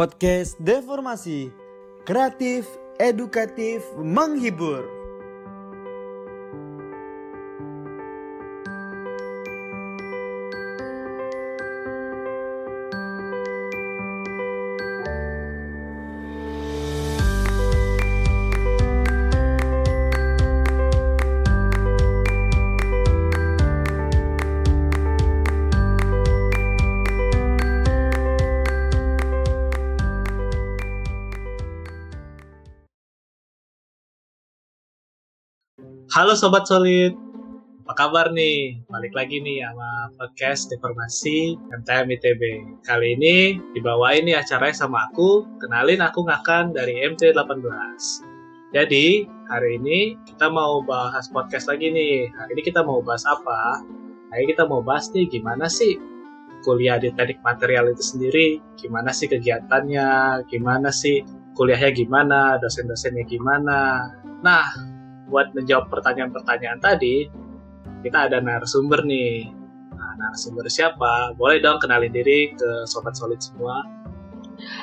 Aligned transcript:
Podcast 0.00 0.56
Deformasi. 0.56 1.52
Kreatif, 2.08 2.64
edukatif, 2.96 3.84
menghibur 4.00 4.99
Halo 36.20 36.36
Sobat 36.36 36.68
Solid, 36.68 37.16
apa 37.80 37.96
kabar 37.96 38.28
nih? 38.28 38.76
Balik 38.92 39.16
lagi 39.16 39.40
nih 39.40 39.64
sama 39.64 40.12
podcast 40.20 40.68
Deformasi 40.68 41.56
MTM 41.72 42.12
ITB. 42.12 42.42
Kali 42.84 43.16
ini 43.16 43.56
dibawain 43.72 44.28
nih 44.28 44.36
acaranya 44.36 44.84
sama 44.84 45.08
aku, 45.08 45.48
kenalin 45.64 46.04
aku 46.04 46.28
Ngakan 46.28 46.76
dari 46.76 47.00
MT18. 47.08 47.72
Jadi, 48.76 49.24
hari 49.48 49.80
ini 49.80 50.20
kita 50.28 50.52
mau 50.52 50.84
bahas 50.84 51.24
podcast 51.32 51.72
lagi 51.72 51.88
nih. 51.88 52.28
Hari 52.36 52.52
ini 52.52 52.62
kita 52.68 52.84
mau 52.84 53.00
bahas 53.00 53.24
apa? 53.24 53.80
Hari 54.28 54.44
kita 54.44 54.68
mau 54.68 54.84
bahas 54.84 55.08
nih 55.16 55.24
gimana 55.24 55.72
sih 55.72 55.96
kuliah 56.60 57.00
di 57.00 57.16
teknik 57.16 57.40
material 57.40 57.96
itu 57.96 58.04
sendiri, 58.04 58.60
gimana 58.76 59.08
sih 59.08 59.24
kegiatannya, 59.24 60.44
gimana 60.52 60.92
sih 60.92 61.24
kuliahnya 61.56 61.96
gimana, 61.96 62.60
dosen-dosennya 62.60 63.24
gimana. 63.24 64.12
Nah, 64.44 64.89
buat 65.30 65.54
menjawab 65.54 65.86
pertanyaan-pertanyaan 65.88 66.82
tadi, 66.82 67.30
kita 68.02 68.26
ada 68.26 68.42
narasumber 68.42 69.06
nih. 69.06 69.46
Nah, 69.94 70.12
narasumber 70.18 70.66
siapa? 70.66 71.38
Boleh 71.38 71.62
dong 71.62 71.78
kenalin 71.78 72.10
diri 72.10 72.50
ke 72.52 72.70
Sobat 72.90 73.14
Solid 73.14 73.38
semua. 73.38 73.86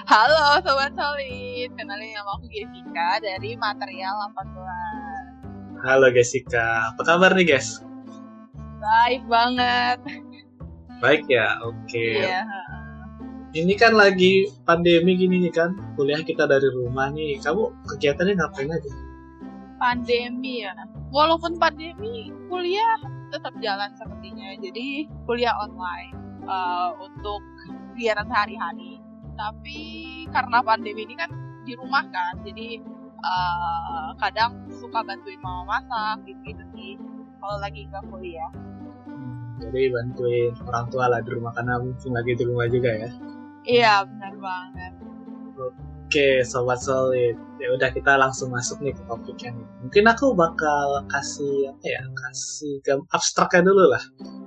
Halo 0.08 0.64
Sobat 0.64 0.96
Solid, 0.96 1.70
kenalin 1.76 2.16
nama 2.16 2.40
aku 2.40 2.48
Jessica 2.48 3.20
dari 3.20 3.60
Material 3.60 4.16
18. 4.34 5.86
Halo 5.86 6.08
Jessica, 6.10 6.96
apa 6.96 7.02
kabar 7.04 7.36
nih 7.36 7.54
guys? 7.54 7.84
Baik 8.82 9.22
banget. 9.30 10.00
Baik 11.04 11.28
ya, 11.30 11.60
oke. 11.62 12.08
Iya. 12.24 12.42
Ini 13.54 13.74
kan 13.78 13.94
lagi 13.94 14.50
pandemi 14.66 15.18
gini 15.18 15.42
nih 15.46 15.54
kan, 15.54 15.74
kuliah 15.94 16.22
kita 16.26 16.50
dari 16.50 16.70
rumah 16.74 17.10
nih. 17.14 17.38
Kamu 17.42 17.86
kegiatannya 17.86 18.34
ngapain 18.38 18.70
aja? 18.70 18.92
Pandemi 19.78 20.66
ya. 20.66 20.74
Walaupun 21.14 21.56
pandemi, 21.62 22.34
kuliah 22.50 23.00
tetap 23.32 23.54
jalan 23.62 23.94
sepertinya. 23.96 24.58
Jadi 24.60 25.08
kuliah 25.24 25.54
online 25.62 26.14
uh, 26.46 26.92
untuk 27.00 27.42
kegiatan 27.94 28.28
sehari-hari. 28.28 29.00
Tapi 29.38 29.80
karena 30.34 30.60
pandemi 30.66 31.06
ini 31.06 31.14
kan 31.14 31.30
di 31.62 31.78
rumah 31.78 32.02
kan, 32.10 32.42
jadi 32.42 32.82
uh, 33.22 34.10
kadang 34.18 34.66
suka 34.72 35.04
bantuin 35.04 35.38
mama 35.44 35.78
masak 35.78 36.26
gitu, 36.26 36.42
-gitu 36.48 36.64
sih. 36.74 36.94
Kalau 37.38 37.58
lagi 37.62 37.86
nggak 37.86 38.04
kuliah. 38.10 38.52
Jadi 39.58 39.90
bantuin 39.90 40.54
orang 40.70 40.86
tua 40.94 41.06
lah 41.10 41.20
di 41.22 41.30
rumah 41.34 41.54
karena 41.54 41.82
mungkin 41.82 42.12
lagi 42.14 42.32
di 42.38 42.44
rumah 42.46 42.66
juga 42.70 42.92
ya. 42.94 43.10
Iya 43.68 43.94
benar 44.06 44.34
banget. 44.38 44.94
Oke, 45.58 45.87
sobat 46.46 46.80
solid. 46.80 47.36
Ya 47.58 47.68
udah 47.74 47.90
kita 47.90 48.16
langsung 48.22 48.54
masuk 48.54 48.80
nih 48.86 48.94
ke 48.94 49.02
topiknya 49.10 49.50
nih. 49.58 49.68
Mungkin 49.84 50.04
aku 50.08 50.26
bakal 50.38 51.04
kasih 51.10 51.74
apa 51.74 51.86
ya? 51.86 52.02
Kasih 52.06 52.74
gam 52.86 53.00
abstraknya 53.10 53.68
dulu 53.68 53.92
lah. 53.92 54.04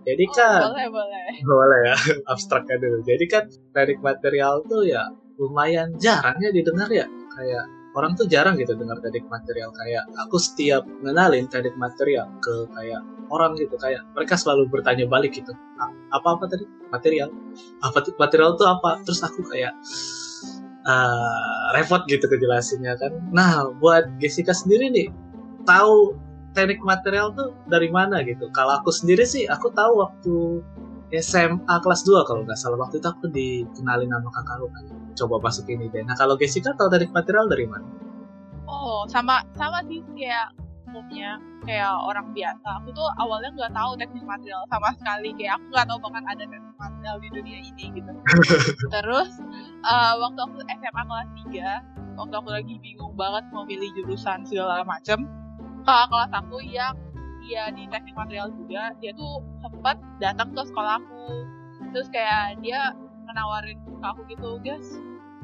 Jadi 0.07 0.25
Oh, 0.31 0.35
kan 0.35 0.61
boleh 0.71 0.89
boleh. 0.89 1.27
boleh 1.51 1.81
ya 1.91 1.97
abstraknya 2.33 2.77
dulu. 2.79 2.99
Jadi 3.03 3.25
kan 3.27 3.45
teknik 3.75 4.01
material 4.01 4.63
tuh 4.65 4.87
ya 4.87 5.05
lumayan 5.37 5.97
jarang 5.99 6.39
ya 6.39 6.55
didengar 6.55 6.89
ya. 6.89 7.05
Kayak 7.35 7.65
orang 7.95 8.15
tuh 8.15 8.27
jarang 8.31 8.55
gitu 8.55 8.79
dengar 8.79 9.03
teknik 9.03 9.27
material 9.27 9.75
kayak 9.75 10.07
aku 10.15 10.39
setiap 10.39 10.87
ngenalin 11.03 11.51
teknik 11.51 11.75
material 11.75 12.31
ke 12.39 12.71
kayak 12.71 13.03
orang 13.31 13.59
gitu 13.59 13.75
kayak 13.79 14.03
mereka 14.15 14.39
selalu 14.39 14.71
bertanya 14.71 15.07
balik 15.11 15.35
gitu 15.35 15.51
apa 16.11 16.39
apa 16.39 16.45
tadi 16.47 16.65
material 16.91 17.31
apa 17.83 17.99
material 18.19 18.55
tuh 18.55 18.67
apa 18.67 19.03
terus 19.03 19.23
aku 19.23 19.43
kayak 19.47 19.75
uh, 20.87 21.65
repot 21.77 22.05
gitu 22.09 22.25
kejelasinnya 22.27 22.97
kan. 22.97 23.13
Nah, 23.33 23.69
buat 23.81 24.09
Jessica 24.23 24.55
sendiri 24.55 24.93
nih, 24.93 25.09
tahu 25.69 26.17
teknik 26.57 26.81
material 26.83 27.33
tuh 27.35 27.55
dari 27.69 27.89
mana 27.93 28.23
gitu? 28.25 28.49
Kalau 28.55 28.81
aku 28.81 28.91
sendiri 28.91 29.25
sih, 29.27 29.47
aku 29.47 29.71
tahu 29.73 30.03
waktu 30.03 30.35
SMA 31.11 31.75
kelas 31.83 32.07
2 32.07 32.29
kalau 32.29 32.47
nggak 32.47 32.59
salah. 32.59 32.79
Waktu 32.79 33.03
itu 33.03 33.09
aku 33.11 33.27
dikenalin 33.31 34.11
sama 34.11 34.31
kakak 34.31 34.55
aku 34.63 34.69
kan. 34.71 34.85
Coba 35.19 35.35
masuk 35.43 35.67
ini 35.69 35.91
deh. 35.91 36.03
Nah, 36.07 36.15
kalau 36.15 36.39
Jessica 36.39 36.73
tahu 36.79 36.89
teknik 36.89 37.11
material 37.11 37.51
dari 37.51 37.67
mana? 37.67 37.87
Oh, 38.71 39.03
sama 39.11 39.43
sama 39.59 39.83
sih 39.91 39.99
kayak 40.15 40.55
umumnya 40.91 41.39
kayak 41.63 41.95
orang 42.03 42.35
biasa. 42.35 42.83
Aku 42.83 42.91
tuh 42.91 43.07
awalnya 43.23 43.55
nggak 43.55 43.73
tahu 43.73 43.95
teknik 43.95 44.25
material 44.27 44.61
sama 44.67 44.91
sekali. 44.99 45.31
Kayak 45.39 45.63
aku 45.63 45.65
nggak 45.71 45.87
tahu 45.87 45.99
bahkan 46.03 46.25
ada 46.27 46.43
teknik 46.43 46.77
material 46.77 47.17
di 47.23 47.29
dunia 47.31 47.59
ini 47.63 47.85
gitu. 47.95 48.13
Terus 48.95 49.31
uh, 49.87 50.15
waktu 50.19 50.41
aku 50.43 50.59
SMA 50.67 51.03
kelas 51.07 51.29
3, 51.47 52.19
waktu 52.19 52.35
aku 52.35 52.49
lagi 52.51 52.75
bingung 52.83 53.15
banget 53.15 53.45
mau 53.55 53.63
milih 53.63 53.91
jurusan 53.95 54.43
segala 54.45 54.83
macem, 54.83 55.31
kakak 55.87 56.07
kelas 56.11 56.33
aku 56.35 56.59
yang 56.67 56.95
dia 57.41 57.73
di 57.73 57.89
teknik 57.89 58.15
material 58.19 58.53
juga, 58.53 58.93
dia 59.01 59.15
tuh 59.17 59.41
sempat 59.65 59.97
datang 60.21 60.53
ke 60.53 60.63
sekolah 60.67 61.01
aku. 61.01 61.47
Terus 61.91 62.09
kayak 62.13 62.61
dia 62.61 62.93
menawarin 63.25 63.79
ke 63.81 64.05
aku 64.05 64.21
gitu, 64.29 64.61
guys, 64.61 64.87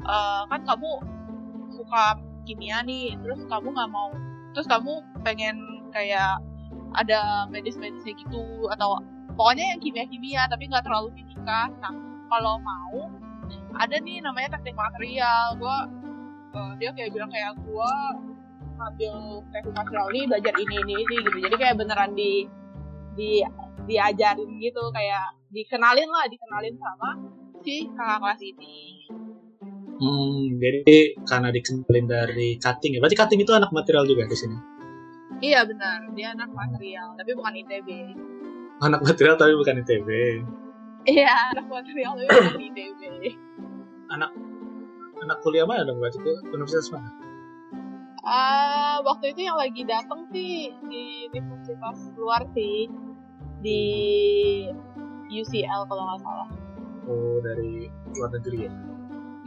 uh, 0.05 0.45
kan 0.47 0.61
kamu 0.63 0.91
suka 1.73 2.19
kimia 2.47 2.79
nih, 2.87 3.17
terus 3.19 3.43
kamu 3.51 3.75
nggak 3.75 3.91
mau, 3.91 4.13
terus 4.57 4.65
kamu 4.65 5.05
pengen 5.21 5.85
kayak 5.93 6.41
ada 6.97 7.45
medis-medisnya 7.53 8.17
gitu 8.17 8.65
atau 8.73 8.97
pokoknya 9.37 9.77
yang 9.77 9.79
kimia-kimia 9.85 10.49
tapi 10.49 10.65
nggak 10.65 10.81
terlalu 10.81 11.13
fisika. 11.13 11.69
Nah 11.77 11.93
kalau 12.25 12.57
mau 12.57 13.05
ada 13.77 14.01
nih 14.01 14.17
namanya 14.25 14.57
teknik 14.57 14.73
material. 14.73 15.53
Gue 15.61 15.77
uh, 16.57 16.73
dia 16.81 16.89
kayak 16.97 17.13
bilang 17.13 17.29
kayak 17.29 17.53
gue 17.61 17.91
ngambil 18.81 19.13
teknik 19.53 19.75
material 19.77 20.07
ini 20.09 20.21
belajar 20.25 20.53
ini 20.57 20.75
ini 20.81 20.93
ini 21.05 21.15
gitu. 21.21 21.37
Jadi 21.37 21.55
kayak 21.61 21.75
beneran 21.77 22.11
di 22.17 22.49
di 23.13 23.45
diajarin 23.85 24.49
gitu 24.57 24.83
kayak 24.89 25.37
dikenalin 25.53 26.09
lah 26.09 26.25
dikenalin 26.25 26.75
sama 26.81 27.09
si 27.61 27.85
kakak 27.93 28.19
kelas 28.25 28.41
ini 28.41 29.05
Hmm, 29.97 30.61
jadi 30.61 31.17
karena 31.25 31.49
dikenalin 31.49 32.05
dari 32.05 32.49
cutting 32.61 32.93
ya. 32.93 32.99
Berarti 33.01 33.17
cutting 33.17 33.39
itu 33.41 33.53
anak 33.53 33.73
material 33.73 34.05
juga 34.05 34.25
di 34.25 34.37
sini. 34.37 34.57
iya 35.37 35.61
benar 35.61 36.01
dia 36.17 36.33
anak 36.33 36.49
material 36.49 37.13
tapi 37.13 37.37
bukan 37.37 37.53
ITB 37.61 37.89
Anak 38.81 39.05
material 39.05 39.37
tapi 39.37 39.53
bukan 39.53 39.85
ITB. 39.85 40.09
iya 41.05 41.29
anak 41.53 41.69
material 41.69 42.17
tapi 42.17 42.25
bukan 42.25 42.57
ITB 42.73 43.21
Anak 44.09 44.33
anak 45.21 45.37
kuliah 45.45 45.69
mana 45.69 45.85
dong 45.85 46.01
berarti 46.01 46.17
itu 46.17 46.33
universitas 46.49 46.89
mana? 46.89 47.09
Ah, 48.25 48.97
waktu 49.05 49.31
itu 49.31 49.45
yang 49.45 49.61
lagi 49.61 49.85
dateng 49.85 50.25
sih 50.33 50.73
di 50.89 51.29
universitas 51.29 52.09
luar 52.17 52.41
sih 52.51 52.89
di 53.61 53.81
UCL 55.29 55.81
kalau 55.85 56.01
nggak 56.01 56.21
salah. 56.25 56.49
Oh, 57.05 57.37
dari 57.39 57.87
luar 58.17 58.29
negeri 58.33 58.57
ya. 58.65 58.71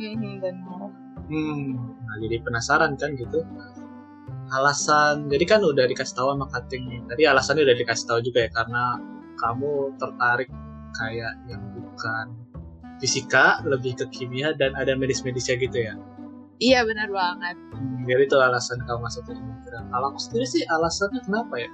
Mhm, 0.00 0.40
benar. 0.40 0.88
Hmm, 1.28 1.94
nah 2.08 2.16
jadi 2.16 2.36
penasaran 2.41 2.97
kan 2.97 3.12
gitu. 3.14 3.44
Alasan, 4.50 5.30
jadi 5.30 5.44
kan 5.47 5.60
udah 5.62 5.86
dikasih 5.86 6.16
tahu 6.16 6.34
sama 6.34 6.47
cutting 6.50 6.82
nih. 6.88 7.00
Tadi 7.06 7.22
alasannya 7.28 7.62
udah 7.68 7.76
dikasih 7.78 8.04
tahu 8.08 8.20
juga 8.24 8.38
ya 8.48 8.50
karena 8.50 8.98
kamu 9.38 9.94
tertarik 10.00 10.50
kayak 10.97 11.32
yang 11.47 11.62
bukan 11.70 12.26
fisika, 12.98 13.62
lebih 13.62 13.94
ke 13.94 14.04
kimia 14.10 14.56
dan 14.58 14.74
ada 14.74 14.98
medis-medisnya 14.98 15.54
gitu 15.60 15.78
ya. 15.78 15.94
Iya 16.60 16.84
benar 16.84 17.08
banget. 17.08 17.56
Hmm, 17.72 18.04
jadi 18.04 18.26
itu 18.26 18.36
alasan 18.36 18.82
kamu 18.84 19.00
masuk 19.06 19.22
ke 19.30 19.32
material. 19.32 19.84
Kalau 19.88 20.06
aku 20.12 20.18
sendiri 20.20 20.46
sih 20.48 20.62
alasannya 20.66 21.20
kenapa 21.24 21.54
ya? 21.56 21.70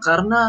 Karena 0.00 0.42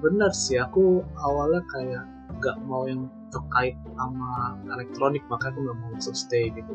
benar 0.00 0.32
sih 0.34 0.58
aku 0.58 1.02
awalnya 1.18 1.62
kayak 1.70 2.02
nggak 2.40 2.56
mau 2.66 2.88
yang 2.88 3.06
terkait 3.30 3.74
sama 3.94 4.30
elektronik 4.68 5.22
makanya 5.26 5.50
aku 5.54 5.60
nggak 5.64 5.76
mau 5.78 5.88
masuk 5.94 6.14
stay 6.14 6.50
gitu. 6.50 6.74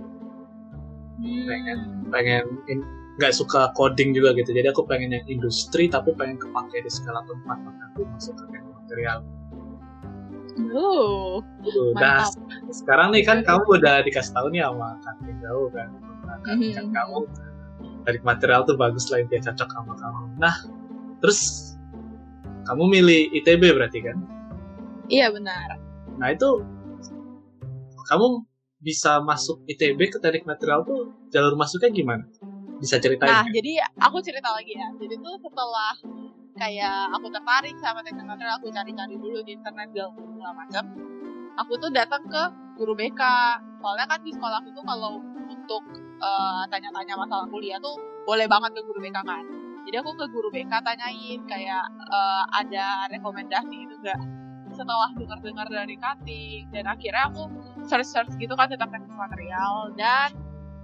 Pengen 1.21 1.79
pengen 2.09 2.45
in- 2.67 2.87
nggak 3.15 3.31
suka 3.31 3.71
coding 3.71 4.11
juga 4.11 4.35
gitu 4.35 4.51
jadi 4.51 4.75
aku 4.75 4.83
pengen 4.83 5.15
yang 5.15 5.23
industri 5.31 5.87
tapi 5.87 6.11
pengen 6.11 6.35
kepake 6.35 6.83
di 6.83 6.91
segala 6.91 7.23
tempat 7.23 7.55
makanya 7.63 7.87
aku 7.95 8.03
masuk 8.11 8.35
ke 8.35 8.59
material 8.59 9.19
Uh, 10.55 11.43
Gitu. 11.63 11.91
Nah, 11.99 12.23
mantap. 12.23 12.71
sekarang 12.71 13.11
nih 13.11 13.23
kan 13.27 13.43
kamu 13.43 13.75
udah 13.75 14.03
dikasih 14.07 14.31
tahu 14.31 14.47
nih 14.55 14.63
sama 14.63 14.95
Katin 15.03 15.35
jauh 15.43 15.67
kan. 15.67 15.89
Kan 16.47 16.55
Mhm. 16.59 16.95
kamu 16.95 17.17
dari 18.07 18.19
material 18.23 18.63
tuh 18.63 18.79
bagus 18.79 19.11
lah 19.11 19.19
dia 19.27 19.43
cocok 19.43 19.67
sama 19.67 19.93
kamu. 19.99 20.23
Nah, 20.39 20.55
terus 21.19 21.73
kamu 22.63 22.83
milih 22.87 23.21
ITB 23.35 23.67
berarti 23.75 23.99
kan? 23.99 24.15
Iya 25.11 25.27
benar. 25.35 25.75
Nah 26.15 26.31
itu 26.31 26.49
kamu 28.07 28.27
bisa 28.79 29.17
masuk 29.23 29.65
ITB 29.65 30.13
ke 30.13 30.17
teknik 30.21 30.45
material 30.45 30.85
tuh 30.85 31.09
jalur 31.33 31.57
masuknya 31.57 31.89
gimana? 31.89 32.23
Bisa 32.77 33.01
ceritain? 33.01 33.31
Nah, 33.31 33.41
nggak? 33.47 33.55
jadi 33.57 33.71
aku 33.97 34.17
cerita 34.21 34.53
lagi 34.53 34.77
ya. 34.77 34.87
Jadi 34.99 35.15
tuh 35.19 35.35
setelah 35.41 35.93
kayak 36.55 37.09
aku 37.17 37.27
tertarik 37.33 37.75
sama 37.81 38.05
teknik 38.05 38.29
material, 38.29 38.55
aku 38.61 38.69
cari-cari 38.69 39.15
dulu 39.17 39.41
di 39.41 39.57
internet 39.57 39.89
segala 39.91 40.53
macam. 40.53 40.83
Aku 41.65 41.73
tuh 41.79 41.89
datang 41.89 42.23
ke 42.29 42.43
guru 42.77 42.93
BK. 42.93 43.21
Soalnya 43.79 44.05
kan 44.05 44.19
di 44.21 44.31
sekolah 44.31 44.59
aku 44.61 44.69
tuh 44.75 44.85
kalau 44.85 45.17
untuk 45.49 45.83
eh, 46.21 46.63
tanya-tanya 46.69 47.15
masalah 47.17 47.47
kuliah 47.49 47.79
tuh 47.81 47.95
boleh 48.27 48.45
banget 48.45 48.75
ke 48.75 48.81
guru 48.85 48.99
BK 49.01 49.17
kan. 49.23 49.43
Jadi 49.85 49.95
aku 49.97 50.11
ke 50.13 50.25
guru 50.29 50.53
BK 50.53 50.73
tanyain 50.83 51.41
kayak 51.49 51.83
eh, 52.11 52.43
ada 52.53 53.09
rekomendasi 53.09 53.75
gitu 53.87 53.97
enggak 54.03 54.44
setelah 54.75 55.09
dengar-dengar 55.15 55.67
dari 55.71 55.95
Kating 55.95 56.69
dan 56.69 56.85
akhirnya 56.91 57.31
aku 57.31 57.47
search-search 57.87 58.35
gitu 58.35 58.53
kan 58.53 58.67
tentang 58.67 58.91
teknik 58.91 59.15
material 59.15 59.95
dan 59.95 60.35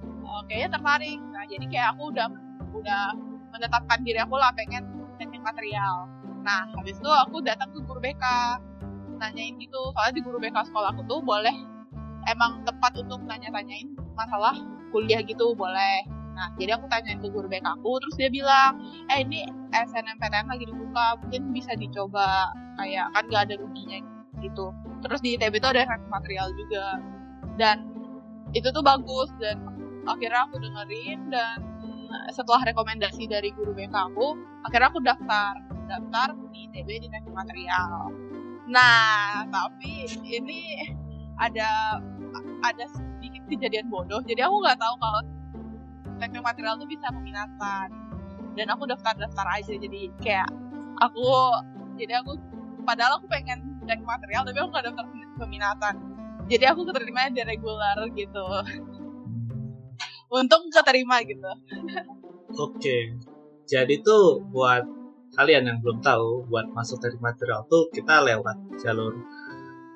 eh, 0.02 0.42
kayaknya 0.48 0.70
tertarik. 0.80 1.20
Nah, 1.20 1.44
jadi 1.46 1.66
kayak 1.68 1.88
aku 1.96 2.04
udah 2.16 2.28
udah 2.72 3.04
menetapkan 3.52 4.00
diri 4.08 4.20
aku 4.24 4.40
lah 4.40 4.56
pengen 4.56 4.88
teknik 5.20 5.44
material. 5.44 6.08
Nah, 6.42 6.72
habis 6.74 6.98
itu 6.98 7.12
aku 7.12 7.44
datang 7.44 7.70
ke 7.76 7.80
guru 7.84 8.00
BK 8.02 8.26
nanyain 9.22 9.54
gitu. 9.60 9.82
Soalnya 9.94 10.14
di 10.18 10.22
guru 10.24 10.42
BK 10.42 10.58
sekolah 10.72 10.96
aku 10.96 11.06
tuh 11.06 11.20
boleh 11.22 11.54
emang 12.32 12.66
tepat 12.66 12.98
untuk 12.98 13.22
nanya-tanyain 13.28 13.94
masalah 14.16 14.56
kuliah 14.90 15.22
gitu 15.22 15.54
boleh. 15.54 16.21
Nah, 16.32 16.48
jadi 16.56 16.80
aku 16.80 16.88
tanyain 16.88 17.20
ke 17.20 17.28
guru 17.28 17.46
BK 17.52 17.68
aku, 17.68 18.00
terus 18.02 18.16
dia 18.16 18.30
bilang, 18.32 18.80
eh 19.12 19.22
ini 19.22 19.44
SNMPTN 19.76 20.48
lagi 20.48 20.64
dibuka, 20.64 21.20
mungkin 21.20 21.52
bisa 21.52 21.76
dicoba, 21.76 22.50
kayak 22.80 23.12
kan 23.12 23.24
gak 23.30 23.44
ada 23.52 23.56
ruginya 23.60 24.00
gitu. 24.40 24.72
Terus 25.04 25.20
di 25.22 25.36
ITB 25.38 25.60
itu 25.60 25.68
ada 25.68 25.86
teknik 25.86 26.10
material 26.10 26.48
juga, 26.56 26.86
dan 27.60 27.84
itu 28.56 28.68
tuh 28.72 28.84
bagus, 28.84 29.30
dan 29.38 29.60
akhirnya 30.08 30.48
aku 30.48 30.56
dengerin, 30.60 31.20
dan 31.30 31.58
setelah 32.32 32.64
rekomendasi 32.68 33.28
dari 33.28 33.52
guru 33.56 33.76
BK 33.76 33.92
aku, 33.92 34.36
akhirnya 34.68 34.88
aku 34.92 35.00
daftar, 35.04 35.54
daftar 35.88 36.36
di 36.56 36.68
ITB 36.72 36.90
di 37.06 37.08
teknik 37.12 37.36
material. 37.36 38.12
Nah, 38.72 39.44
tapi 39.52 40.08
ini 40.24 40.80
ada 41.36 42.00
ada 42.64 42.86
sedikit 42.88 43.44
kejadian 43.52 43.92
bodoh, 43.92 44.24
jadi 44.24 44.48
aku 44.48 44.64
nggak 44.64 44.80
tahu 44.80 44.96
kalau 45.02 45.22
teknik 46.22 46.46
material 46.46 46.78
tuh 46.78 46.86
bisa 46.86 47.10
peminatan 47.10 47.88
dan 48.54 48.68
aku 48.70 48.86
daftar-daftar 48.86 49.48
aja 49.58 49.74
jadi 49.74 50.02
kayak 50.22 50.50
aku 51.02 51.26
jadi 51.98 52.22
aku 52.22 52.38
padahal 52.86 53.18
aku 53.18 53.26
pengen 53.26 53.82
teknik 53.90 54.06
material 54.06 54.46
tapi 54.46 54.58
aku 54.62 54.70
nggak 54.70 54.86
daftar 54.86 55.06
peminatan. 55.42 55.96
Jadi 56.46 56.66
aku 56.70 56.86
keterima 56.86 57.32
di 57.34 57.42
regular 57.42 57.98
gitu. 58.14 58.46
Untung 60.38 60.70
keterima 60.70 61.26
gitu. 61.26 61.52
Oke. 62.62 63.18
Jadi 63.66 64.04
tuh 64.04 64.44
buat 64.52 64.84
kalian 65.40 65.64
yang 65.64 65.78
belum 65.80 66.04
tahu, 66.04 66.46
buat 66.52 66.68
masuk 66.76 67.00
teknik 67.00 67.24
material 67.24 67.64
tuh 67.72 67.88
kita 67.96 68.20
lewat 68.20 68.84
jalur 68.84 69.16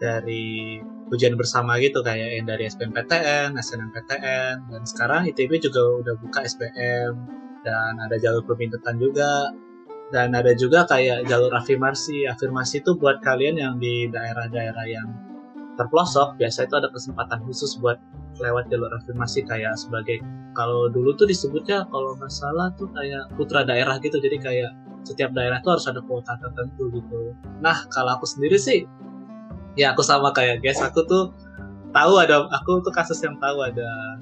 dari 0.02 0.80
ujian 1.14 1.38
bersama 1.38 1.78
gitu 1.78 2.02
kayak 2.02 2.42
yang 2.42 2.46
dari 2.50 2.68
SBMPTN, 2.68 3.56
SNMPTN, 3.56 4.56
dan 4.68 4.82
sekarang 4.84 5.30
ITB 5.30 5.62
juga 5.62 5.82
udah 6.02 6.16
buka 6.18 6.44
SBM 6.44 7.14
dan 7.62 7.94
ada 8.02 8.16
jalur 8.18 8.46
peminatan 8.46 8.98
juga. 9.02 9.54
Dan 10.06 10.38
ada 10.38 10.54
juga 10.54 10.86
kayak 10.86 11.26
jalur 11.26 11.50
afirmasi. 11.50 12.30
Afirmasi 12.30 12.86
itu 12.86 12.94
buat 12.94 13.26
kalian 13.26 13.58
yang 13.58 13.74
di 13.82 14.06
daerah-daerah 14.06 14.86
yang 14.86 15.10
terpelosok 15.76 16.38
biasa 16.38 16.70
itu 16.70 16.76
ada 16.78 16.94
kesempatan 16.94 17.42
khusus 17.44 17.82
buat 17.82 17.98
lewat 18.38 18.70
jalur 18.70 18.92
afirmasi 18.96 19.44
kayak 19.44 19.76
sebagai 19.76 20.22
kalau 20.56 20.88
dulu 20.88 21.18
tuh 21.18 21.28
disebutnya 21.28 21.84
kalau 21.90 22.16
nggak 22.16 22.32
salah 22.32 22.72
tuh 22.78 22.88
kayak 22.94 23.34
putra 23.34 23.66
daerah 23.66 23.98
gitu. 23.98 24.22
Jadi 24.22 24.38
kayak 24.40 24.72
setiap 25.04 25.34
daerah 25.34 25.58
tuh 25.66 25.74
harus 25.74 25.86
ada 25.90 26.02
kuota 26.06 26.38
tertentu 26.38 26.90
gitu. 26.94 27.34
Nah 27.66 27.90
kalau 27.90 28.16
aku 28.16 28.30
sendiri 28.30 28.62
sih 28.62 28.86
ya 29.76 29.96
aku 29.96 30.02
sama 30.02 30.32
kayak 30.32 30.64
guys. 30.64 30.82
Aku 30.82 31.04
tuh 31.08 31.32
tahu 31.96 32.20
ada 32.20 32.48
aku 32.52 32.84
tuh 32.84 32.92
kasus 32.92 33.20
yang 33.24 33.40
tahu 33.40 33.64
ada 33.64 34.20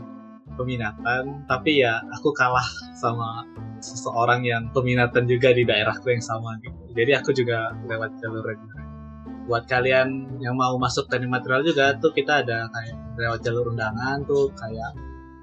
peminatan 0.53 1.41
tapi 1.49 1.81
ya 1.81 1.97
aku 2.13 2.29
kalah 2.37 2.65
sama 2.93 3.41
seseorang 3.81 4.45
yang 4.45 4.69
peminatan 4.69 5.25
juga 5.25 5.49
di 5.51 5.65
daerahku 5.65 6.13
yang 6.13 6.21
sama 6.21 6.57
gitu. 6.61 6.77
Jadi 6.93 7.11
aku 7.17 7.29
juga 7.33 7.73
lewat 7.89 8.21
jalur 8.21 8.45
reguler. 8.45 8.85
Buat 9.49 9.67
kalian 9.67 10.39
yang 10.39 10.55
mau 10.55 10.77
masuk 10.79 11.09
teknik 11.11 11.27
material 11.27 11.65
juga 11.67 11.97
tuh 11.99 12.15
kita 12.15 12.45
ada 12.45 12.69
kayak 12.71 12.95
lewat 13.19 13.39
jalur 13.43 13.73
undangan 13.73 14.23
tuh 14.23 14.47
kayak 14.55 14.93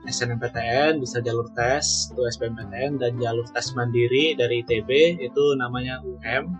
SNMPTN 0.08 0.96
bisa 0.96 1.20
jalur 1.20 1.44
tes 1.52 2.08
tuh 2.16 2.24
SBMPTN 2.24 2.96
dan 2.96 3.20
jalur 3.20 3.44
tes 3.52 3.76
mandiri 3.76 4.32
dari 4.32 4.64
ITB 4.64 5.20
itu 5.20 5.44
namanya 5.60 6.00
UM 6.00 6.56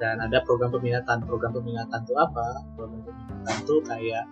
dan 0.00 0.18
ada 0.18 0.40
program 0.42 0.72
peminatan. 0.72 1.22
Program 1.28 1.52
peminatan 1.52 2.00
tuh 2.08 2.16
apa? 2.16 2.64
Program 2.74 3.04
peminatan 3.04 3.56
tuh 3.68 3.80
kayak 3.84 4.24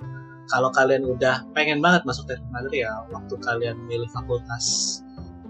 kalau 0.49 0.73
kalian 0.73 1.05
udah 1.05 1.45
pengen 1.53 1.85
banget 1.85 2.09
masuk 2.09 2.25
teknik 2.25 2.49
material 2.49 3.05
waktu 3.13 3.35
kalian 3.45 3.77
milih 3.85 4.09
fakultas 4.09 4.99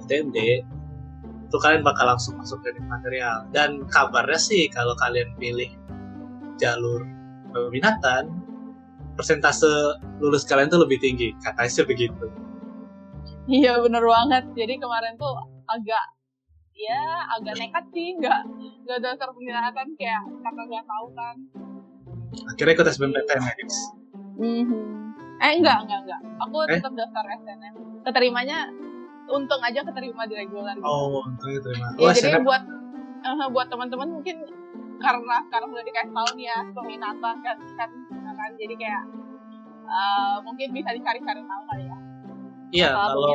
ITMD 0.02 0.66
itu 1.48 1.56
kalian 1.64 1.80
bakal 1.80 2.12
langsung 2.12 2.36
masuk 2.36 2.60
teknik 2.60 2.84
material. 2.90 3.46
Dan 3.54 3.86
kabarnya 3.88 4.36
sih 4.36 4.68
kalau 4.68 4.92
kalian 4.98 5.32
pilih 5.38 5.70
jalur 6.58 7.06
peminatan 7.54 8.28
persentase 9.14 9.96
lulus 10.20 10.44
kalian 10.44 10.68
tuh 10.68 10.82
lebih 10.82 11.00
tinggi. 11.00 11.32
Katanya 11.40 11.70
sih 11.70 11.86
begitu. 11.86 12.26
Iya 13.48 13.80
bener 13.80 14.04
banget. 14.04 14.44
Jadi 14.52 14.76
kemarin 14.76 15.16
tuh 15.16 15.32
agak 15.70 16.17
ya 16.78 17.00
agak 17.28 17.54
nekat 17.56 17.84
sih 17.90 18.14
nggak 18.14 18.40
nggak 18.84 18.98
daftar 19.00 19.28
peminatan 19.30 19.88
kayak 19.94 20.22
karena 20.38 20.62
nggak 20.64 20.84
tahu 20.84 21.06
kan. 21.12 21.36
Akhirnya 22.48 22.72
ikut 22.74 22.86
SBMPTN 22.88 23.40
ya 23.40 23.52
guys 23.52 23.78
Mhm. 24.38 24.78
eh 25.38 25.52
enggak 25.54 25.78
enggak 25.82 26.00
enggak 26.02 26.20
aku 26.38 26.56
Eh? 26.64 26.78
tetap 26.78 26.92
daftar 26.94 27.24
SNM 27.36 27.74
keterimanya 28.02 28.70
untung 29.28 29.58
aja 29.60 29.82
keterima 29.82 30.22
di 30.24 30.34
regular 30.36 30.72
gitu. 30.72 30.86
oh 30.86 31.20
untung 31.20 31.50
itu 31.50 31.60
terima 31.60 31.90
Ya, 31.92 31.98
oh 32.00 32.10
jadi 32.10 32.30
SNM 32.32 32.42
buat 32.42 32.62
eh, 33.20 33.48
buat 33.50 33.66
teman-teman 33.66 34.08
mungkin 34.12 34.36
karena 34.98 35.36
sekarang 35.44 35.68
udah 35.68 35.84
dikasih 35.84 36.12
tahu 36.12 36.28
nih 36.34 36.46
ya 36.46 36.58
peminatan 36.68 37.36
kan 37.38 37.56
kan 37.76 37.90
kan. 38.28 38.50
Jadi 38.54 38.74
kayak 38.76 39.02
eh, 39.84 40.36
mungkin 40.40 40.68
bisa 40.70 40.90
dicari-cari 40.92 41.40
tahu 41.40 41.62
kali 41.66 41.84
ya 41.84 41.97
iya 42.70 42.92
kalau 42.92 43.32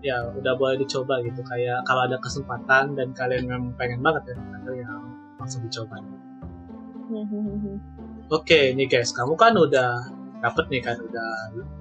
ya 0.00 0.16
udah 0.32 0.52
boleh 0.56 0.76
dicoba 0.80 1.20
gitu. 1.26 1.40
Kayak 1.44 1.84
kalau 1.84 2.06
ada 2.08 2.16
kesempatan 2.22 2.96
dan 2.96 3.08
kalian 3.12 3.44
memang 3.48 3.72
pengen 3.76 4.00
banget 4.00 4.32
ya 4.32 4.36
material 4.40 5.00
langsung 5.38 5.60
dicoba. 5.66 5.96
Oke 8.28 8.76
nih 8.76 8.86
guys 8.88 9.12
kamu 9.16 9.34
kan 9.36 9.56
udah 9.56 9.90
dapet 10.44 10.64
nih 10.68 10.80
kan 10.84 10.96
udah 11.00 11.30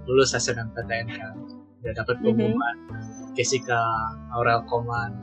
lulus 0.07 0.31
SNMPTN 0.33 1.07
kan? 1.11 1.35
Udah 1.83 1.93
dapet 1.93 2.15
Mhm. 2.19 2.23
pengumuman 2.25 2.75
Jessica 3.37 3.79
Aurel 4.33 4.63
Koman 4.65 5.13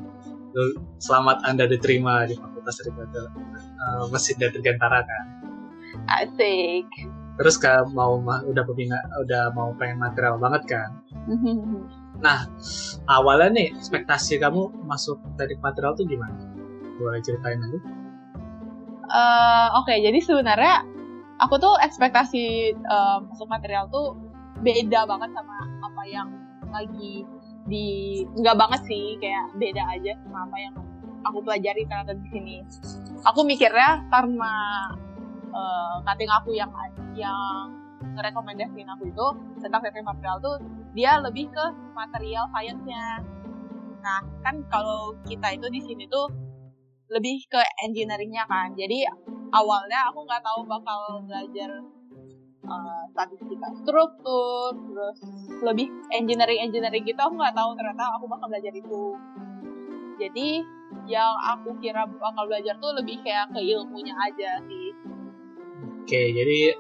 selamat 1.03 1.43
anda 1.43 1.67
diterima 1.67 2.31
di 2.31 2.39
Fakultas 2.39 2.79
Ribada 2.87 3.27
uh, 3.83 4.07
Mesin 4.15 4.39
dan 4.39 4.55
Dirgantara 4.55 5.03
kan? 5.03 5.25
Asik. 6.07 6.87
Terus 7.35 7.59
kan 7.59 7.91
mau 7.91 8.19
ma- 8.23 8.45
udah 8.47 8.63
pembina 8.63 8.99
udah 9.23 9.51
mau 9.55 9.75
pengen 9.75 9.99
material 9.99 10.39
banget 10.39 10.63
kan? 10.71 10.91
Awalnya 13.11 13.49
nih 13.53 13.69
ekspektasi 13.75 14.39
kamu 14.41 14.87
masuk 14.87 15.19
teknik 15.37 15.61
material 15.61 15.93
tuh 15.99 16.07
gimana? 16.07 16.37
Boleh 16.97 17.21
ceritain 17.21 17.59
aja? 17.61 17.79
Eh, 19.05 19.69
Oke, 19.83 19.95
jadi 20.01 20.19
sebenarnya 20.23 20.87
aku 21.43 21.59
tuh 21.61 21.75
ekspektasi 21.83 22.45
eh, 22.75 23.19
masuk 23.29 23.51
material 23.51 23.91
tuh 23.91 24.17
beda 24.63 25.05
banget 25.05 25.35
sama 25.35 25.57
apa 25.85 26.03
yang 26.09 26.29
lagi 26.73 27.27
di 27.69 27.87
nggak 28.41 28.57
banget 28.57 28.81
sih 28.89 29.17
kayak 29.21 29.53
beda 29.57 29.83
aja 29.97 30.13
sama 30.25 30.49
apa 30.49 30.57
yang 30.61 30.75
aku 31.25 31.39
pelajari 31.45 31.85
karena 31.89 32.13
di 32.17 32.29
sini. 32.33 32.57
Aku 33.25 33.45
mikirnya 33.45 34.05
karena 34.13 34.53
eh, 35.55 35.95
cutting 36.03 36.31
aku 36.31 36.51
yang 36.53 36.71
yang 37.15 37.71
ngerekomendasiin 38.15 38.89
aku 38.91 39.11
itu 39.11 39.27
tentang 39.63 39.81
teknik 39.81 40.07
material 40.07 40.39
tuh 40.43 40.57
dia 40.95 41.19
lebih 41.19 41.51
ke 41.51 41.65
material 41.95 42.47
science-nya. 42.55 43.23
Nah, 44.05 44.21
kan 44.45 44.61
kalau 44.69 45.17
kita 45.25 45.57
itu 45.57 45.67
di 45.73 45.81
sini 45.81 46.05
tuh 46.07 46.29
lebih 47.11 47.47
ke 47.49 47.61
engineering-nya 47.87 48.45
kan. 48.47 48.77
Jadi 48.77 49.03
awalnya 49.51 50.11
aku 50.11 50.27
nggak 50.27 50.43
tahu 50.43 50.61
bakal 50.67 51.01
belajar 51.27 51.71
uh, 52.69 53.03
statistika 53.13 53.69
struktur 53.83 54.73
terus 54.75 55.19
lebih 55.63 55.89
engineering 56.15 56.61
engineering 56.65 57.05
gitu 57.05 57.21
aku 57.21 57.35
nggak 57.37 57.57
tahu 57.57 57.71
ternyata 57.77 58.05
aku 58.19 58.27
bakal 58.27 58.47
belajar 58.49 58.73
itu 58.75 59.03
jadi 60.19 60.49
yang 61.11 61.35
aku 61.43 61.77
kira 61.83 62.07
bakal 62.07 62.47
belajar 62.49 62.75
tuh 62.81 62.93
lebih 62.97 63.21
kayak 63.27 63.51
ke 63.53 63.61
ilmunya 63.61 64.15
aja 64.17 64.63
sih 64.65 64.94
oke 66.05 66.21
jadi 66.37 66.77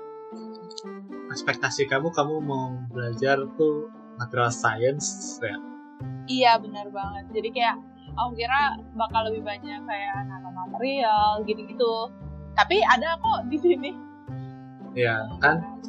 ekspektasi 1.32 1.88
kamu 1.88 2.12
kamu 2.12 2.44
mau 2.44 2.76
belajar 2.92 3.40
tuh 3.56 3.88
material 4.20 4.52
science 4.52 5.40
ya? 5.42 5.56
Iya 6.28 6.52
benar 6.60 6.86
banget. 6.92 7.24
Jadi 7.34 7.48
kayak 7.56 7.76
aku 8.14 8.38
kira 8.38 8.78
bakal 8.94 9.32
lebih 9.32 9.42
banyak 9.42 9.80
kayak 9.82 10.16
nanomaterial 10.30 11.42
gitu-gitu. 11.42 12.12
Tapi 12.54 12.84
ada 12.86 13.18
kok 13.18 13.50
di 13.50 13.58
sini. 13.58 13.90
Ya 14.94 15.26
kan? 15.42 15.80